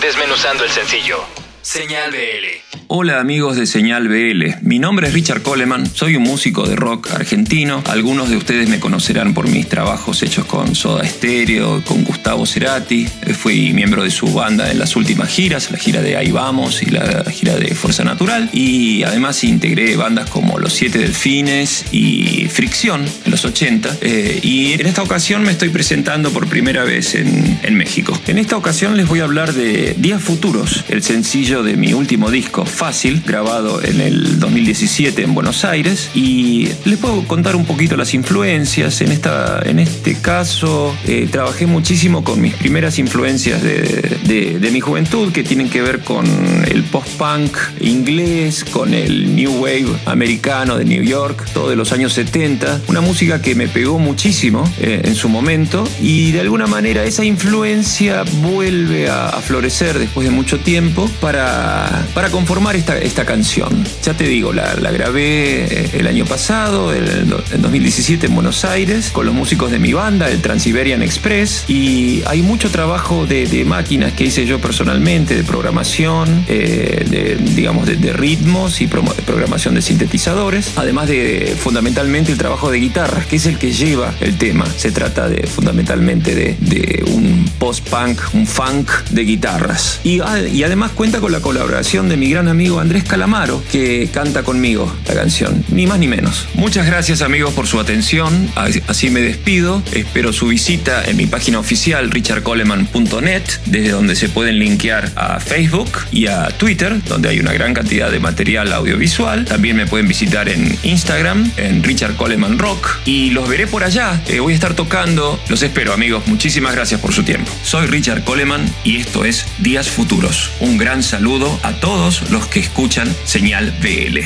Desmenuzando 0.00 0.64
el 0.64 0.70
sencillo. 0.70 1.24
Señal 1.62 2.10
BL. 2.10 2.69
Hola 2.92 3.20
amigos 3.20 3.56
de 3.56 3.66
Señal 3.66 4.08
BL, 4.08 4.62
mi 4.62 4.80
nombre 4.80 5.06
es 5.06 5.14
Richard 5.14 5.42
Coleman, 5.42 5.86
soy 5.86 6.16
un 6.16 6.24
músico 6.24 6.66
de 6.66 6.74
rock 6.74 7.12
argentino, 7.12 7.84
algunos 7.86 8.30
de 8.30 8.36
ustedes 8.36 8.68
me 8.68 8.80
conocerán 8.80 9.32
por 9.32 9.48
mis 9.48 9.68
trabajos 9.68 10.24
hechos 10.24 10.44
con 10.44 10.74
Soda 10.74 11.06
Stereo, 11.06 11.84
con 11.84 12.02
Gustavo 12.02 12.46
Cerati, 12.46 13.06
fui 13.38 13.72
miembro 13.72 14.02
de 14.02 14.10
su 14.10 14.26
banda 14.34 14.72
en 14.72 14.80
las 14.80 14.96
últimas 14.96 15.28
giras, 15.28 15.70
la 15.70 15.78
gira 15.78 16.02
de 16.02 16.16
Ahí 16.16 16.32
Vamos 16.32 16.82
y 16.82 16.86
la 16.86 17.22
gira 17.30 17.54
de 17.54 17.76
Fuerza 17.76 18.02
Natural, 18.02 18.50
y 18.52 19.04
además 19.04 19.44
integré 19.44 19.94
bandas 19.94 20.28
como 20.28 20.58
Los 20.58 20.72
Siete 20.72 20.98
Delfines 20.98 21.84
y 21.92 22.48
Fricción 22.48 23.04
en 23.24 23.30
los 23.30 23.44
80, 23.44 23.98
eh, 24.00 24.40
y 24.42 24.72
en 24.72 24.86
esta 24.86 25.04
ocasión 25.04 25.44
me 25.44 25.52
estoy 25.52 25.68
presentando 25.68 26.32
por 26.32 26.48
primera 26.48 26.82
vez 26.82 27.14
en, 27.14 27.60
en 27.62 27.76
México. 27.76 28.18
En 28.26 28.36
esta 28.36 28.56
ocasión 28.56 28.96
les 28.96 29.06
voy 29.06 29.20
a 29.20 29.24
hablar 29.24 29.52
de 29.52 29.94
Días 29.96 30.20
Futuros, 30.20 30.84
el 30.88 31.04
sencillo 31.04 31.62
de 31.62 31.76
mi 31.76 31.92
último 31.92 32.32
disco, 32.32 32.66
Fácil, 32.80 33.22
grabado 33.26 33.84
en 33.84 34.00
el 34.00 34.40
2017 34.40 35.22
en 35.22 35.34
Buenos 35.34 35.66
Aires. 35.66 36.08
Y 36.14 36.70
les 36.86 36.98
puedo 36.98 37.22
contar 37.24 37.54
un 37.54 37.66
poquito 37.66 37.94
las 37.94 38.14
influencias. 38.14 39.02
En, 39.02 39.12
esta, 39.12 39.60
en 39.66 39.78
este 39.78 40.14
caso, 40.14 40.96
eh, 41.06 41.28
trabajé 41.30 41.66
muchísimo 41.66 42.24
con 42.24 42.40
mis 42.40 42.54
primeras 42.54 42.98
influencias 42.98 43.62
de, 43.62 44.58
de, 44.58 44.70
mi 44.70 44.80
juventud, 44.80 45.30
que 45.30 45.42
tienen 45.42 45.68
que 45.68 45.82
ver 45.82 46.00
con 46.00 46.24
el 46.70 46.82
post-punk 46.84 47.54
inglés, 47.80 48.64
con 48.64 48.94
el 48.94 49.36
new 49.36 49.60
wave 49.60 49.90
americano 50.06 50.78
de 50.78 50.86
New 50.86 51.02
York, 51.02 51.50
todo 51.52 51.68
de 51.68 51.76
los 51.76 51.92
años 51.92 52.14
70. 52.14 52.80
Una 52.88 53.02
música 53.02 53.42
que 53.42 53.54
me 53.54 53.68
pegó 53.68 53.98
muchísimo 53.98 54.64
eh, 54.78 55.02
en 55.04 55.16
su 55.16 55.28
momento 55.28 55.86
y 56.00 56.32
de 56.32 56.40
alguna 56.40 56.66
manera 56.66 57.04
esa 57.04 57.26
influencia 57.26 58.24
vuelve 58.40 59.10
a, 59.10 59.28
a 59.28 59.42
florecer 59.42 59.98
después 59.98 60.26
de 60.26 60.32
mucho 60.32 60.58
tiempo 60.60 61.10
para, 61.20 62.06
para 62.14 62.30
conformar 62.30 62.69
esta, 62.76 62.98
esta 62.98 63.24
canción. 63.24 63.84
Ya 64.02 64.14
te 64.14 64.24
digo, 64.24 64.52
la, 64.52 64.74
grabé 64.74 65.64
eh, 65.64 65.90
el 65.94 66.06
año 66.06 66.24
pasado, 66.24 66.92
el, 66.92 67.08
el 67.52 67.62
2017 67.62 68.26
en 68.26 68.34
Buenos 68.34 68.64
Aires, 68.64 69.10
con 69.12 69.26
los 69.26 69.34
músicos 69.34 69.70
de 69.70 69.78
mi 69.78 69.92
banda, 69.92 70.30
el 70.30 70.40
Transiberian 70.40 71.02
Express, 71.02 71.64
y 71.68 72.22
hay 72.26 72.42
mucho 72.42 72.70
trabajo 72.70 73.26
de, 73.26 73.64
máquinas 73.64 74.12
que 74.12 74.24
hice 74.24 74.46
yo 74.46 74.60
personalmente, 74.60 75.36
de 75.36 75.44
programación, 75.44 76.44
eh, 76.48 77.04
de, 77.08 77.36
digamos, 77.54 77.86
de, 77.86 78.12
ritmos 78.12 78.80
y 78.80 78.86
de 78.86 79.22
programación 79.24 79.74
de 79.74 79.82
sintetizadores, 79.82 80.72
además 80.76 81.08
de 81.08 81.56
fundamentalmente 81.58 82.32
el 82.32 82.38
trabajo 82.38 82.70
de 82.70 82.78
guitarras, 82.78 83.26
que 83.26 83.36
es 83.36 83.46
el 83.46 83.58
que 83.58 83.72
lleva 83.72 84.12
el 84.20 84.36
tema. 84.36 84.66
Se 84.76 84.92
trata 84.92 85.28
de 85.28 85.46
fundamentalmente 85.46 86.34
de, 86.34 87.04
un 87.06 87.50
post-punk, 87.58 88.20
un 88.32 88.46
funk 88.46 88.90
de 89.10 89.22
guitarras. 89.24 90.00
Ah, 90.24 90.40
y 90.40 90.62
además 90.62 90.92
cuenta 90.92 91.20
con 91.20 91.32
la 91.32 91.40
colaboración 91.40 92.08
de 92.08 92.16
mi 92.16 92.30
gran 92.30 92.48
amigo 92.50 92.80
Andrés 92.80 93.04
Calamaro, 93.04 93.62
que 93.70 94.08
canta 94.12 94.42
conmigo 94.42 94.92
la 95.06 95.14
canción, 95.14 95.64
ni 95.68 95.86
más 95.86 95.98
ni 95.98 96.08
menos. 96.08 96.46
Muchas 96.54 96.86
gracias 96.86 97.22
amigos 97.22 97.54
por 97.54 97.66
su 97.66 97.80
atención, 97.80 98.50
así 98.86 99.10
me 99.10 99.20
despido, 99.20 99.82
espero 99.92 100.32
su 100.32 100.48
visita 100.48 101.04
en 101.04 101.16
mi 101.16 101.26
página 101.26 101.58
oficial 101.58 102.10
richardcoleman.net, 102.10 103.42
desde 103.66 103.90
donde 103.90 104.16
se 104.16 104.28
pueden 104.28 104.58
linkear 104.58 105.10
a 105.16 105.40
Facebook 105.40 105.90
y 106.10 106.26
a 106.26 106.48
Twitter, 106.48 107.02
donde 107.04 107.28
hay 107.28 107.40
una 107.40 107.52
gran 107.52 107.74
cantidad 107.74 108.10
de 108.10 108.20
material 108.20 108.72
audiovisual. 108.72 109.44
También 109.44 109.76
me 109.76 109.86
pueden 109.86 110.08
visitar 110.08 110.48
en 110.48 110.76
Instagram, 110.82 111.50
en 111.56 111.82
Richard 111.82 112.16
Coleman 112.16 112.58
Rock, 112.58 112.98
y 113.04 113.30
los 113.30 113.48
veré 113.48 113.66
por 113.66 113.84
allá. 113.84 114.20
Eh, 114.28 114.40
voy 114.40 114.52
a 114.52 114.54
estar 114.54 114.74
tocando. 114.74 115.40
Los 115.48 115.62
espero, 115.62 115.92
amigos. 115.92 116.26
Muchísimas 116.26 116.74
gracias 116.74 117.00
por 117.00 117.12
su 117.12 117.22
tiempo. 117.22 117.50
Soy 117.62 117.86
Richard 117.86 118.24
Coleman 118.24 118.62
y 118.84 118.96
esto 118.96 119.24
es 119.24 119.46
Días 119.58 119.88
Futuros. 119.88 120.50
Un 120.60 120.78
gran 120.78 121.02
saludo 121.02 121.58
a 121.62 121.72
todos 121.72 122.30
los 122.30 122.39
que 122.48 122.60
escuchan 122.60 123.14
Señal 123.24 123.70
BL. 123.82 124.20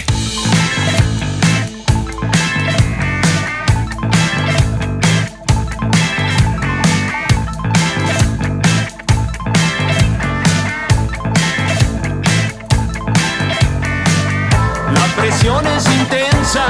La 14.92 15.06
presión 15.16 15.66
es 15.66 15.87
intensa, 15.87 16.66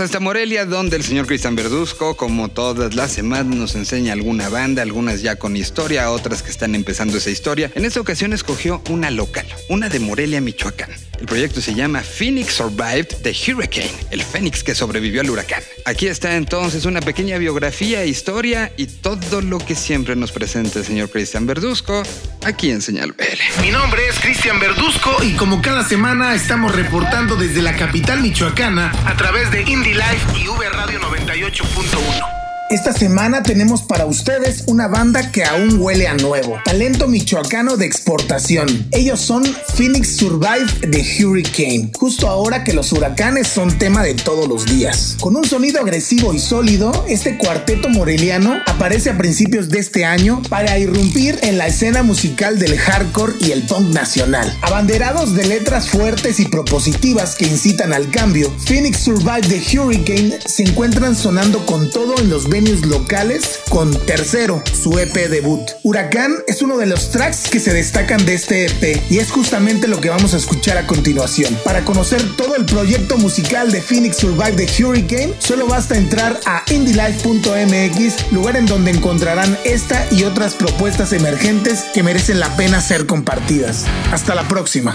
hasta 0.00 0.20
Morelia, 0.20 0.64
donde 0.64 0.96
el 0.96 1.04
señor 1.04 1.26
Cristian 1.26 1.56
Verduzco, 1.56 2.16
como 2.16 2.48
todas 2.48 2.94
las 2.94 3.12
semanas, 3.12 3.54
nos 3.54 3.74
enseña 3.74 4.12
alguna 4.12 4.48
banda, 4.48 4.82
algunas 4.82 5.22
ya 5.22 5.36
con 5.36 5.56
historia, 5.56 6.10
otras 6.10 6.42
que 6.42 6.50
están 6.50 6.74
empezando 6.74 7.18
esa 7.18 7.30
historia. 7.30 7.70
En 7.74 7.84
esta 7.84 8.00
ocasión 8.00 8.32
escogió 8.32 8.82
una 8.88 9.10
local, 9.10 9.46
una 9.68 9.88
de 9.88 10.00
Morelia, 10.00 10.40
Michoacán. 10.40 10.90
El 11.20 11.26
proyecto 11.26 11.60
se 11.60 11.74
llama 11.74 12.00
Phoenix 12.00 12.54
Survived 12.54 13.08
the 13.22 13.30
Hurricane, 13.32 13.92
el 14.10 14.22
Fénix 14.22 14.64
que 14.64 14.74
sobrevivió 14.74 15.20
al 15.20 15.28
huracán. 15.28 15.62
Aquí 15.84 16.06
está 16.06 16.36
entonces 16.36 16.86
una 16.86 17.02
pequeña 17.02 17.36
biografía, 17.36 18.06
historia 18.06 18.72
y 18.78 18.86
todo 18.86 19.42
lo 19.42 19.58
que 19.58 19.74
siempre 19.74 20.16
nos 20.16 20.32
presenta 20.32 20.78
el 20.78 20.86
señor 20.86 21.10
Cristian 21.10 21.46
Verduzco 21.46 22.02
aquí 22.42 22.70
en 22.70 22.80
Señal 22.80 23.12
BL. 23.12 23.62
Mi 23.62 23.70
nombre 23.70 24.00
es 24.08 24.18
Cristian 24.18 24.58
Verduzco 24.60 25.22
y 25.22 25.32
como 25.32 25.60
cada 25.60 25.86
semana 25.86 26.34
estamos 26.34 26.74
reportando 26.74 27.36
desde 27.36 27.60
la 27.60 27.76
capital 27.76 28.22
michoacana 28.22 28.90
a 29.04 29.14
través 29.14 29.50
de 29.50 29.62
Life 29.94 30.38
y 30.38 30.46
V 30.46 30.68
Radio 30.70 31.00
98.1. 31.00 32.39
Esta 32.70 32.92
semana 32.92 33.42
tenemos 33.42 33.82
para 33.82 34.06
ustedes 34.06 34.62
una 34.68 34.86
banda 34.86 35.32
que 35.32 35.42
aún 35.42 35.80
huele 35.80 36.06
a 36.06 36.14
nuevo. 36.14 36.56
Talento 36.64 37.08
michoacano 37.08 37.76
de 37.76 37.84
exportación. 37.84 38.86
Ellos 38.92 39.20
son 39.20 39.42
Phoenix 39.74 40.14
Survive 40.14 40.88
the 40.88 41.04
Hurricane. 41.24 41.90
Justo 41.98 42.28
ahora 42.28 42.62
que 42.62 42.72
los 42.72 42.92
huracanes 42.92 43.48
son 43.48 43.76
tema 43.76 44.04
de 44.04 44.14
todos 44.14 44.46
los 44.46 44.66
días. 44.66 45.16
Con 45.18 45.34
un 45.34 45.44
sonido 45.44 45.80
agresivo 45.80 46.32
y 46.32 46.38
sólido, 46.38 46.92
este 47.08 47.38
cuarteto 47.38 47.88
moreliano 47.88 48.60
aparece 48.66 49.10
a 49.10 49.18
principios 49.18 49.68
de 49.68 49.80
este 49.80 50.04
año 50.04 50.40
para 50.48 50.78
irrumpir 50.78 51.40
en 51.42 51.58
la 51.58 51.66
escena 51.66 52.04
musical 52.04 52.60
del 52.60 52.78
hardcore 52.78 53.32
y 53.40 53.50
el 53.50 53.64
punk 53.64 53.92
nacional. 53.92 54.56
Abanderados 54.62 55.34
de 55.34 55.44
letras 55.44 55.88
fuertes 55.88 56.38
y 56.38 56.44
propositivas 56.44 57.34
que 57.34 57.46
incitan 57.46 57.92
al 57.92 58.12
cambio, 58.12 58.48
Phoenix 58.64 59.00
Survive 59.00 59.48
the 59.48 59.76
Hurricane 59.76 60.38
se 60.46 60.62
encuentran 60.62 61.16
sonando 61.16 61.66
con 61.66 61.90
todo 61.90 62.16
en 62.20 62.30
los 62.30 62.48
locales 62.60 63.60
con 63.70 63.90
Tercero, 64.06 64.62
su 64.72 64.98
EP 64.98 65.14
debut. 65.28 65.62
Huracán 65.82 66.36
es 66.46 66.60
uno 66.60 66.76
de 66.76 66.86
los 66.86 67.10
tracks 67.10 67.48
que 67.50 67.58
se 67.58 67.72
destacan 67.72 68.24
de 68.26 68.34
este 68.34 68.66
EP 68.66 69.02
y 69.10 69.18
es 69.18 69.30
justamente 69.30 69.88
lo 69.88 70.00
que 70.00 70.10
vamos 70.10 70.34
a 70.34 70.36
escuchar 70.36 70.76
a 70.76 70.86
continuación. 70.86 71.56
Para 71.64 71.84
conocer 71.84 72.22
todo 72.36 72.56
el 72.56 72.66
proyecto 72.66 73.16
musical 73.16 73.72
de 73.72 73.80
Phoenix 73.80 74.18
Survive 74.18 74.52
the 74.52 74.84
Hurricane, 74.84 75.34
solo 75.38 75.66
basta 75.66 75.96
entrar 75.96 76.38
a 76.44 76.62
indylife.mx, 76.70 78.32
lugar 78.32 78.56
en 78.56 78.66
donde 78.66 78.90
encontrarán 78.90 79.58
esta 79.64 80.06
y 80.10 80.24
otras 80.24 80.54
propuestas 80.54 81.12
emergentes 81.12 81.84
que 81.94 82.02
merecen 82.02 82.40
la 82.40 82.56
pena 82.56 82.82
ser 82.82 83.06
compartidas. 83.06 83.86
Hasta 84.12 84.34
la 84.34 84.46
próxima. 84.48 84.94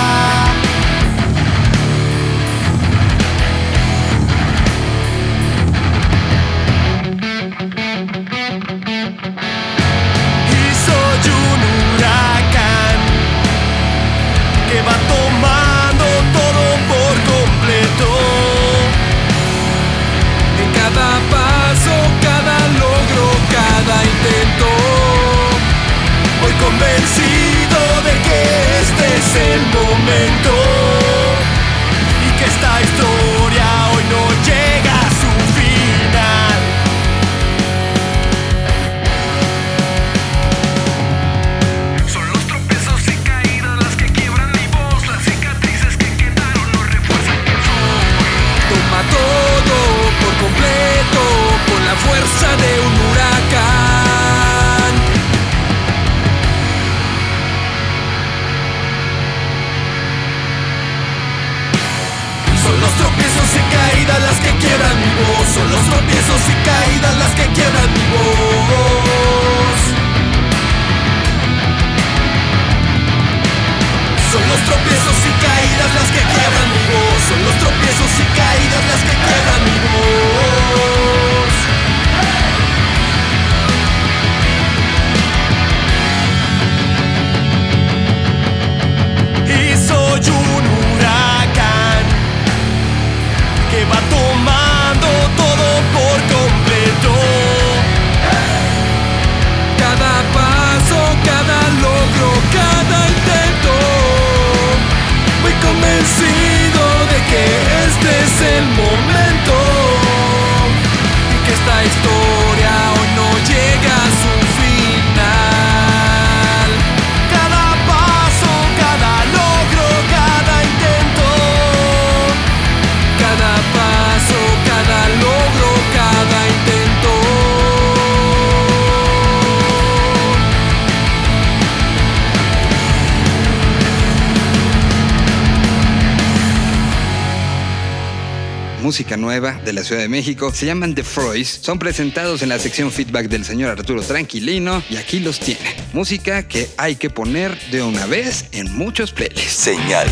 música 138.91 139.15
nueva 139.15 139.53
de 139.63 139.71
la 139.71 139.85
Ciudad 139.85 140.01
de 140.01 140.09
México. 140.09 140.51
Se 140.53 140.65
llaman 140.65 140.93
The 140.95 141.05
Froys. 141.05 141.59
Son 141.61 141.79
presentados 141.79 142.41
en 142.41 142.49
la 142.49 142.59
sección 142.59 142.91
feedback 142.91 143.29
del 143.29 143.45
señor 143.45 143.69
Arturo 143.69 144.01
Tranquilino 144.01 144.83
y 144.89 144.97
aquí 144.97 145.21
los 145.21 145.39
tienen. 145.39 145.63
Música 145.93 146.45
que 146.45 146.67
hay 146.75 146.97
que 146.97 147.09
poner 147.09 147.57
de 147.71 147.83
una 147.83 148.05
vez 148.05 148.47
en 148.51 148.69
muchos 148.75 149.13
playlists. 149.13 149.53
Señal 149.53 150.09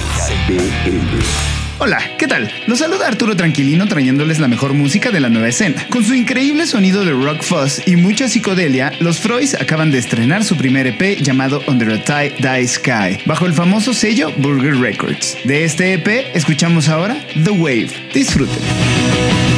BL. 0.47 1.58
Hola, 1.81 1.97
¿qué 2.17 2.27
tal? 2.27 2.51
Los 2.67 2.79
saluda 2.79 3.07
Arturo 3.07 3.37
Tranquilino 3.37 3.87
trayéndoles 3.87 4.37
la 4.39 4.49
mejor 4.49 4.73
música 4.73 5.11
de 5.11 5.21
la 5.21 5.29
nueva 5.29 5.47
escena. 5.47 5.87
Con 5.89 6.03
su 6.03 6.13
increíble 6.13 6.65
sonido 6.65 7.05
de 7.05 7.13
rock 7.13 7.41
fuzz 7.41 7.87
y 7.87 7.95
mucha 7.95 8.27
psicodelia, 8.27 8.91
los 8.99 9.19
Freud 9.19 9.55
acaban 9.61 9.89
de 9.89 9.97
estrenar 9.97 10.43
su 10.43 10.57
primer 10.57 10.87
EP 10.87 11.21
llamado 11.21 11.63
Under 11.67 11.93
a 11.93 12.03
Tie 12.03 12.33
Die 12.37 12.67
Sky, 12.67 13.23
bajo 13.25 13.45
el 13.45 13.53
famoso 13.53 13.93
sello 13.93 14.29
Burger 14.35 14.75
Records. 14.75 15.37
De 15.45 15.63
este 15.63 15.93
EP 15.93 16.35
escuchamos 16.35 16.89
ahora 16.89 17.15
The 17.45 17.51
Wave. 17.51 18.09
Disfruten. 18.13 19.48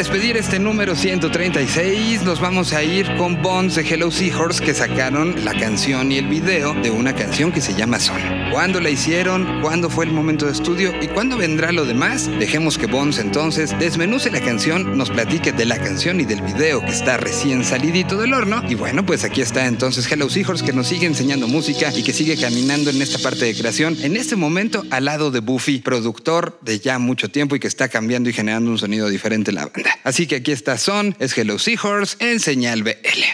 Despedir 0.00 0.38
este 0.38 0.58
número 0.58 0.96
136, 0.96 2.22
nos 2.22 2.40
vamos 2.40 2.72
a 2.72 2.82
ir 2.82 3.06
con 3.18 3.42
Bonds 3.42 3.74
de 3.74 3.82
Hello 3.82 4.10
Seahorse 4.10 4.64
que 4.64 4.72
sacaron 4.72 5.44
la 5.44 5.52
canción 5.52 6.10
y 6.10 6.16
el 6.16 6.26
video 6.26 6.72
de 6.72 6.90
una 6.90 7.14
canción 7.14 7.52
que 7.52 7.60
se 7.60 7.74
llama 7.74 8.00
Son. 8.00 8.18
¿Cuándo 8.50 8.80
la 8.80 8.88
hicieron? 8.88 9.60
¿Cuándo 9.60 9.90
fue 9.90 10.06
el 10.06 10.10
momento 10.10 10.46
de 10.46 10.52
estudio? 10.52 10.94
¿Y 11.02 11.08
cuándo 11.08 11.36
vendrá 11.36 11.70
lo 11.70 11.84
demás? 11.84 12.30
Dejemos 12.38 12.78
que 12.78 12.86
Bonds 12.86 13.18
entonces 13.18 13.78
desmenuce 13.78 14.30
la 14.30 14.40
canción, 14.40 14.96
nos 14.96 15.10
platique 15.10 15.52
de 15.52 15.66
la 15.66 15.76
canción 15.76 16.18
y 16.18 16.24
del 16.24 16.40
video 16.40 16.80
que 16.80 16.92
está 16.92 17.18
recién 17.18 17.62
salidito 17.62 18.16
del 18.16 18.32
horno. 18.32 18.62
Y 18.70 18.76
bueno, 18.76 19.04
pues 19.04 19.24
aquí 19.24 19.42
está 19.42 19.66
entonces 19.66 20.10
Hello 20.10 20.30
Seahorse 20.30 20.64
que 20.64 20.72
nos 20.72 20.88
sigue 20.88 21.08
enseñando 21.08 21.46
música 21.46 21.92
y 21.94 22.02
que 22.02 22.14
sigue 22.14 22.38
caminando 22.38 22.88
en 22.88 23.02
esta 23.02 23.18
parte 23.18 23.44
de 23.44 23.54
creación. 23.54 23.98
En 24.00 24.16
este 24.16 24.34
momento 24.34 24.82
al 24.90 25.04
lado 25.04 25.30
de 25.30 25.40
Buffy, 25.40 25.80
productor 25.80 26.58
de 26.62 26.78
ya 26.80 26.98
mucho 26.98 27.30
tiempo 27.30 27.54
y 27.54 27.60
que 27.60 27.68
está 27.68 27.88
cambiando 27.88 28.30
y 28.30 28.32
generando 28.32 28.70
un 28.70 28.78
sonido 28.78 29.10
diferente 29.10 29.50
en 29.50 29.56
la 29.56 29.66
banda. 29.66 29.89
Así 30.04 30.26
que 30.26 30.36
aquí 30.36 30.52
está 30.52 30.78
Son, 30.78 31.16
es 31.18 31.36
Hello 31.36 31.58
Seahorse 31.58 32.16
en 32.20 32.40
señal 32.40 32.82
BL. 32.82 33.24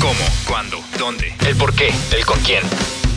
¿Cómo? 0.00 0.24
¿Cuándo? 0.46 0.82
¿Dónde? 0.98 1.34
¿El 1.46 1.56
por 1.56 1.74
qué? 1.74 1.92
¿El 2.12 2.24
con 2.24 2.40
quién? 2.40 2.62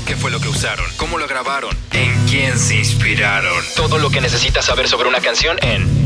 ¿Qué 0.05 0.15
fue 0.15 0.31
lo 0.31 0.39
que 0.39 0.49
usaron? 0.49 0.86
¿Cómo 0.97 1.17
lo 1.17 1.27
grabaron? 1.27 1.75
¿En 1.91 2.13
quién 2.27 2.59
se 2.59 2.75
inspiraron? 2.75 3.63
Todo 3.75 3.97
lo 3.97 4.09
que 4.09 4.19
necesitas 4.19 4.65
saber 4.65 4.88
sobre 4.88 5.07
una 5.07 5.21
canción 5.21 5.57
en 5.62 6.03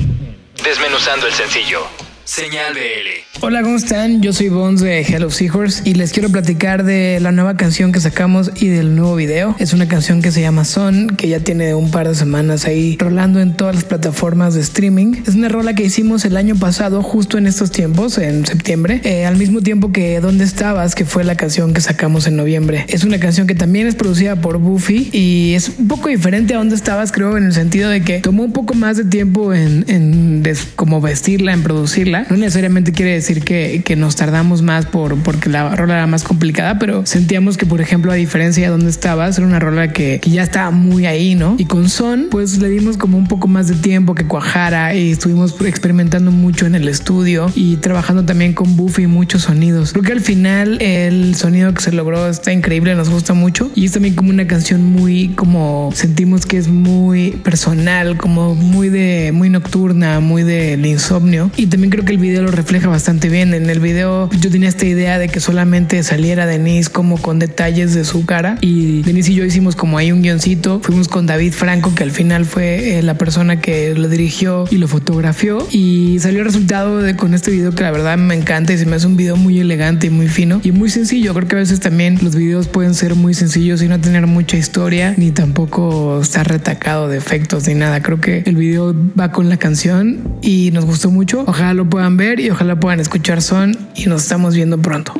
Desmenuzando 0.63 1.27
el 1.27 1.34
sencillo. 1.34 1.88
Señal 2.28 2.74
BL. 2.74 3.40
Hola, 3.40 3.62
¿cómo 3.62 3.78
están? 3.78 4.22
Yo 4.22 4.34
soy 4.34 4.50
Bones 4.50 4.82
de 4.82 5.00
Hello 5.02 5.30
Seahorse 5.30 5.84
y 5.86 5.94
les 5.94 6.12
quiero 6.12 6.30
platicar 6.30 6.84
de 6.84 7.20
la 7.22 7.32
nueva 7.32 7.56
canción 7.56 7.94
que 7.94 8.02
sacamos 8.02 8.52
y 8.56 8.68
del 8.68 8.96
nuevo 8.96 9.16
video. 9.16 9.56
Es 9.60 9.72
una 9.72 9.88
canción 9.88 10.22
que 10.22 10.32
se 10.32 10.42
llama 10.42 10.66
Son, 10.66 11.08
que 11.08 11.30
ya 11.30 11.40
tiene 11.40 11.74
un 11.74 11.90
par 11.90 12.10
de 12.10 12.16
semanas 12.16 12.66
ahí 12.66 12.98
rolando 13.00 13.40
en 13.40 13.56
todas 13.56 13.76
las 13.76 13.86
plataformas 13.86 14.56
de 14.56 14.62
streaming. 14.62 15.22
Es 15.26 15.36
una 15.36 15.48
rola 15.48 15.74
que 15.74 15.84
hicimos 15.84 16.26
el 16.26 16.36
año 16.36 16.56
pasado, 16.56 17.02
justo 17.02 17.38
en 17.38 17.48
estos 17.48 17.72
tiempos, 17.72 18.18
en 18.18 18.46
septiembre, 18.46 19.00
eh, 19.06 19.26
al 19.26 19.38
mismo 19.38 19.62
tiempo 19.62 19.94
que 19.94 20.20
¿Dónde 20.20 20.44
estabas? 20.44 20.96
que 20.96 21.06
fue 21.06 21.24
la 21.24 21.36
canción 21.36 21.74
que 21.74 21.80
sacamos 21.80 22.28
en 22.28 22.36
noviembre. 22.36 22.86
Es 22.90 23.06
una 23.06 23.20
canción 23.20 23.48
que 23.48 23.56
también 23.56 23.88
es 23.88 23.96
producida 23.96 24.36
por 24.36 24.58
Buffy 24.58 25.10
y 25.13 25.54
es 25.54 25.72
un 25.78 25.88
poco 25.88 26.10
diferente 26.10 26.56
a 26.56 26.58
¿Dónde 26.58 26.76
estabas? 26.76 27.13
Creo 27.13 27.38
en 27.38 27.46
el 27.46 27.54
sentido 27.54 27.90
de 27.90 28.02
que 28.02 28.20
tomó 28.20 28.44
un 28.44 28.52
poco 28.52 28.74
más 28.74 28.98
de 28.98 29.06
tiempo 29.06 29.54
en, 29.54 30.44
como 30.76 31.00
vestirla, 31.00 31.54
en 31.54 31.62
producirla. 31.62 32.16
No 32.30 32.38
necesariamente 32.38 32.91
quiere 32.91 33.13
decir 33.13 33.43
que, 33.43 33.82
que 33.84 33.95
nos 33.95 34.15
tardamos 34.15 34.62
más 34.62 34.86
por, 34.86 35.17
porque 35.23 35.49
la 35.49 35.75
rola 35.75 35.95
era 35.95 36.08
más 36.08 36.23
complicada, 36.23 36.80
pero 36.80 37.06
sentíamos 37.06 37.58
que, 37.58 37.65
por 37.65 37.82
ejemplo, 37.82 38.12
a 38.12 38.15
diferencia 38.15 38.63
de 38.63 38.69
donde 38.69 38.89
estabas, 38.89 39.38
era 39.38 39.47
una 39.47 39.60
rola 39.60 39.91
que, 39.91 40.19
que 40.21 40.30
ya 40.30 40.43
estaba 40.43 40.71
muy 40.71 41.06
ahí, 41.06 41.36
¿no? 41.36 41.56
Y 41.58 41.65
con 41.65 41.89
Son, 41.89 42.27
pues 42.30 42.58
le 42.60 42.69
dimos 42.69 42.97
como 42.97 43.17
un 43.17 43.27
poco 43.27 43.47
más 43.47 43.67
de 43.67 43.75
tiempo 43.75 44.15
que 44.15 44.25
cuajara 44.25 44.95
y 44.95 45.12
estuvimos 45.12 45.56
experimentando 45.62 46.32
mucho 46.32 46.65
en 46.65 46.75
el 46.75 46.88
estudio 46.88 47.51
y 47.56 47.77
trabajando 47.77 48.25
también 48.25 48.53
con 48.53 48.75
Buffy 48.75 49.08
muchos 49.08 49.43
sonidos. 49.43 49.91
Creo 49.91 50.03
que 50.03 50.12
al 50.12 50.21
final 50.21 50.82
el 50.82 51.36
sonido 51.36 51.73
que 51.73 51.82
se 51.82 51.91
logró 51.91 52.27
está 52.27 52.51
increíble, 52.53 52.95
nos 52.95 53.10
gusta 53.10 53.34
mucho 53.34 53.71
y 53.75 53.86
es 53.86 53.91
también 53.91 54.15
como 54.15 54.30
una 54.30 54.47
canción 54.47 54.84
muy 54.84 55.30
como 55.30 55.91
sentimos 55.93 56.45
que 56.45 56.58
es 56.58 56.67
muy 56.67 57.32
personal, 57.32 58.17
como 58.17 58.56
muy 58.56 58.89
de 58.89 59.32
muy 59.34 59.49
nocturna, 59.49 60.19
muy 60.19 60.43
del 60.43 60.86
insomnio 60.86 61.51
y 61.58 61.67
también 61.67 61.91
creo 61.91 62.06
que 62.08 62.13
el 62.13 62.20
video 62.20 62.41
lo 62.41 62.52
refleja 62.52 62.88
bastante 62.88 63.28
bien. 63.28 63.54
En 63.54 63.70
el 63.70 63.82
video 63.82 64.30
yo 64.39 64.50
tenía 64.50 64.70
esta 64.70 64.86
idea 64.86 65.20
de 65.20 65.28
que 65.28 65.41
solamente 65.41 66.02
saliera 66.04 66.46
Denise 66.46 66.89
como 66.89 67.22
con 67.22 67.38
detalles 67.38 67.93
de 67.93 68.06
su 68.06 68.26
cara 68.26 68.58
y 68.62 69.02
Denise 69.02 69.34
y 69.34 69.36
yo 69.36 69.43
hicimos 69.43 69.76
como 69.76 69.98
ahí 69.98 70.13
un 70.13 70.22
guioncito, 70.22 70.80
fuimos 70.82 71.10
con 71.10 71.26
David 71.26 71.52
Franco 71.52 71.93
que 71.93 72.04
al 72.04 72.12
final 72.12 72.46
fue 72.46 72.98
eh, 72.98 73.04
la 73.04 73.17
persona 73.17 73.60
que 73.60 73.93
lo 73.93 74.08
dirigió 74.08 74.65
y 74.72 74.78
lo 74.78 74.88
fotografió 74.88 75.67
y 75.70 76.17
salió 76.20 76.39
el 76.39 76.46
resultado 76.46 77.02
de 77.02 77.17
con 77.17 77.34
este 77.34 77.52
video 77.52 77.74
que 77.76 77.84
la 77.84 77.91
verdad 77.91 78.17
me 78.17 78.36
encanta 78.36 78.72
y 78.72 78.78
se 78.78 78.86
me 78.86 78.96
hace 78.96 79.06
un 79.06 79.17
video 79.17 79.36
muy 79.36 79.60
elegante 79.60 80.08
y 80.08 80.10
muy 80.10 80.30
fino 80.30 80.62
y 80.63 80.72
muy 80.72 80.89
sencillo. 80.89 81.34
Creo 81.34 81.48
que 81.50 81.56
a 81.58 81.60
veces 81.60 81.82
también 81.82 82.20
los 82.22 82.36
videos 82.36 82.70
pueden 82.70 82.93
ser 82.93 83.15
muy 83.15 83.34
sencillos 83.34 83.82
y 83.82 83.89
no 83.89 84.00
tener 84.00 84.28
mucha 84.28 84.56
historia 84.56 85.13
ni 85.17 85.32
tampoco 85.32 86.22
estar 86.22 86.48
retacado 86.48 87.10
de 87.10 87.17
efectos 87.17 87.67
ni 87.67 87.74
nada. 87.74 88.02
Creo 88.02 88.22
que 88.22 88.43
el 88.46 88.56
video 88.56 88.96
va 89.20 89.34
con 89.34 89.50
la 89.50 89.58
canción 89.58 90.38
y 90.41 90.72
nos 90.72 90.86
gustó 90.86 91.12
mucho. 91.12 91.43
Ojalá 91.46 91.74
lo 91.74 91.96
ver 92.17 92.39
y 92.39 92.49
ojalá 92.49 92.79
puedan 92.79 92.99
escuchar 92.99 93.41
son 93.41 93.77
y 93.95 94.05
nos 94.05 94.23
estamos 94.23 94.55
viendo 94.55 94.81
pronto. 94.81 95.13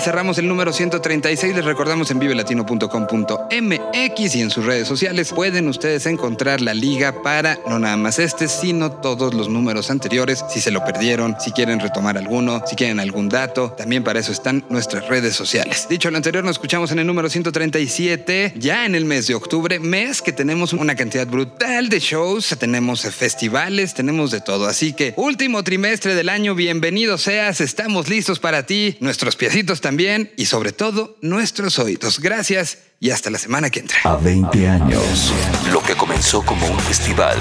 Cerramos 0.00 0.36
el 0.38 0.46
número 0.46 0.72
136. 0.72 1.56
Les 1.56 1.64
recordamos 1.64 2.10
en 2.10 2.18
vivelatino.com.mx 2.18 4.34
y 4.34 4.40
en 4.40 4.50
sus 4.50 4.66
redes 4.66 4.86
sociales 4.86 5.32
pueden 5.32 5.68
ustedes 5.68 6.06
encontrar 6.06 6.60
la 6.60 6.74
liga 6.74 7.22
para 7.22 7.58
no 7.66 7.78
nada 7.78 7.96
más 7.96 8.18
este, 8.18 8.46
sino 8.46 8.92
todos 8.92 9.32
los 9.32 9.48
números 9.48 9.90
anteriores. 9.90 10.44
Si 10.50 10.60
se 10.60 10.70
lo 10.70 10.84
perdieron, 10.84 11.36
si 11.40 11.50
quieren 11.50 11.80
retomar 11.80 12.18
alguno, 12.18 12.62
si 12.66 12.76
quieren 12.76 13.00
algún 13.00 13.28
dato, 13.28 13.74
también 13.76 14.04
para 14.04 14.20
eso 14.20 14.32
están 14.32 14.64
nuestras 14.68 15.08
redes 15.08 15.34
sociales. 15.34 15.86
Dicho 15.88 16.10
lo 16.10 16.18
anterior, 16.18 16.44
nos 16.44 16.56
escuchamos 16.56 16.92
en 16.92 16.98
el 16.98 17.06
número 17.06 17.30
137, 17.30 18.52
ya 18.56 18.84
en 18.84 18.94
el 18.94 19.06
mes 19.06 19.26
de 19.26 19.34
octubre, 19.34 19.80
mes 19.80 20.20
que 20.20 20.32
tenemos 20.32 20.74
una 20.74 20.94
cantidad 20.94 21.26
brutal 21.26 21.88
de 21.88 22.00
shows, 22.00 22.54
tenemos 22.58 23.02
festivales, 23.02 23.94
tenemos 23.94 24.30
de 24.30 24.40
todo. 24.40 24.66
Así 24.66 24.92
que 24.92 25.14
último 25.16 25.64
trimestre 25.64 26.14
del 26.14 26.28
año, 26.28 26.54
bienvenido 26.54 27.18
seas, 27.18 27.60
estamos 27.60 28.08
listos 28.08 28.38
para 28.38 28.66
ti, 28.66 28.96
nuestros 29.00 29.36
piecitos 29.36 29.80
también 29.86 30.32
y 30.36 30.46
sobre 30.46 30.72
todo 30.72 31.16
nuestros 31.22 31.78
oídos. 31.78 32.18
Gracias 32.18 32.78
y 32.98 33.10
hasta 33.10 33.30
la 33.30 33.38
semana 33.38 33.70
que 33.70 33.78
entra. 33.78 33.98
A 34.02 34.16
20 34.16 34.68
años, 34.68 35.32
lo 35.72 35.80
que 35.80 35.94
comenzó 35.94 36.44
como 36.44 36.66
un 36.66 36.80
festival, 36.80 37.38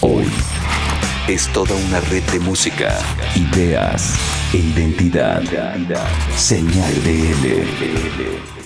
hoy 0.00 0.30
es 1.26 1.52
toda 1.52 1.74
una 1.74 1.98
red 1.98 2.22
de 2.30 2.38
música, 2.38 2.96
ideas 3.34 4.14
e 4.52 4.58
identidad. 4.58 5.42
Señal 6.36 6.94
BL. 7.00 8.57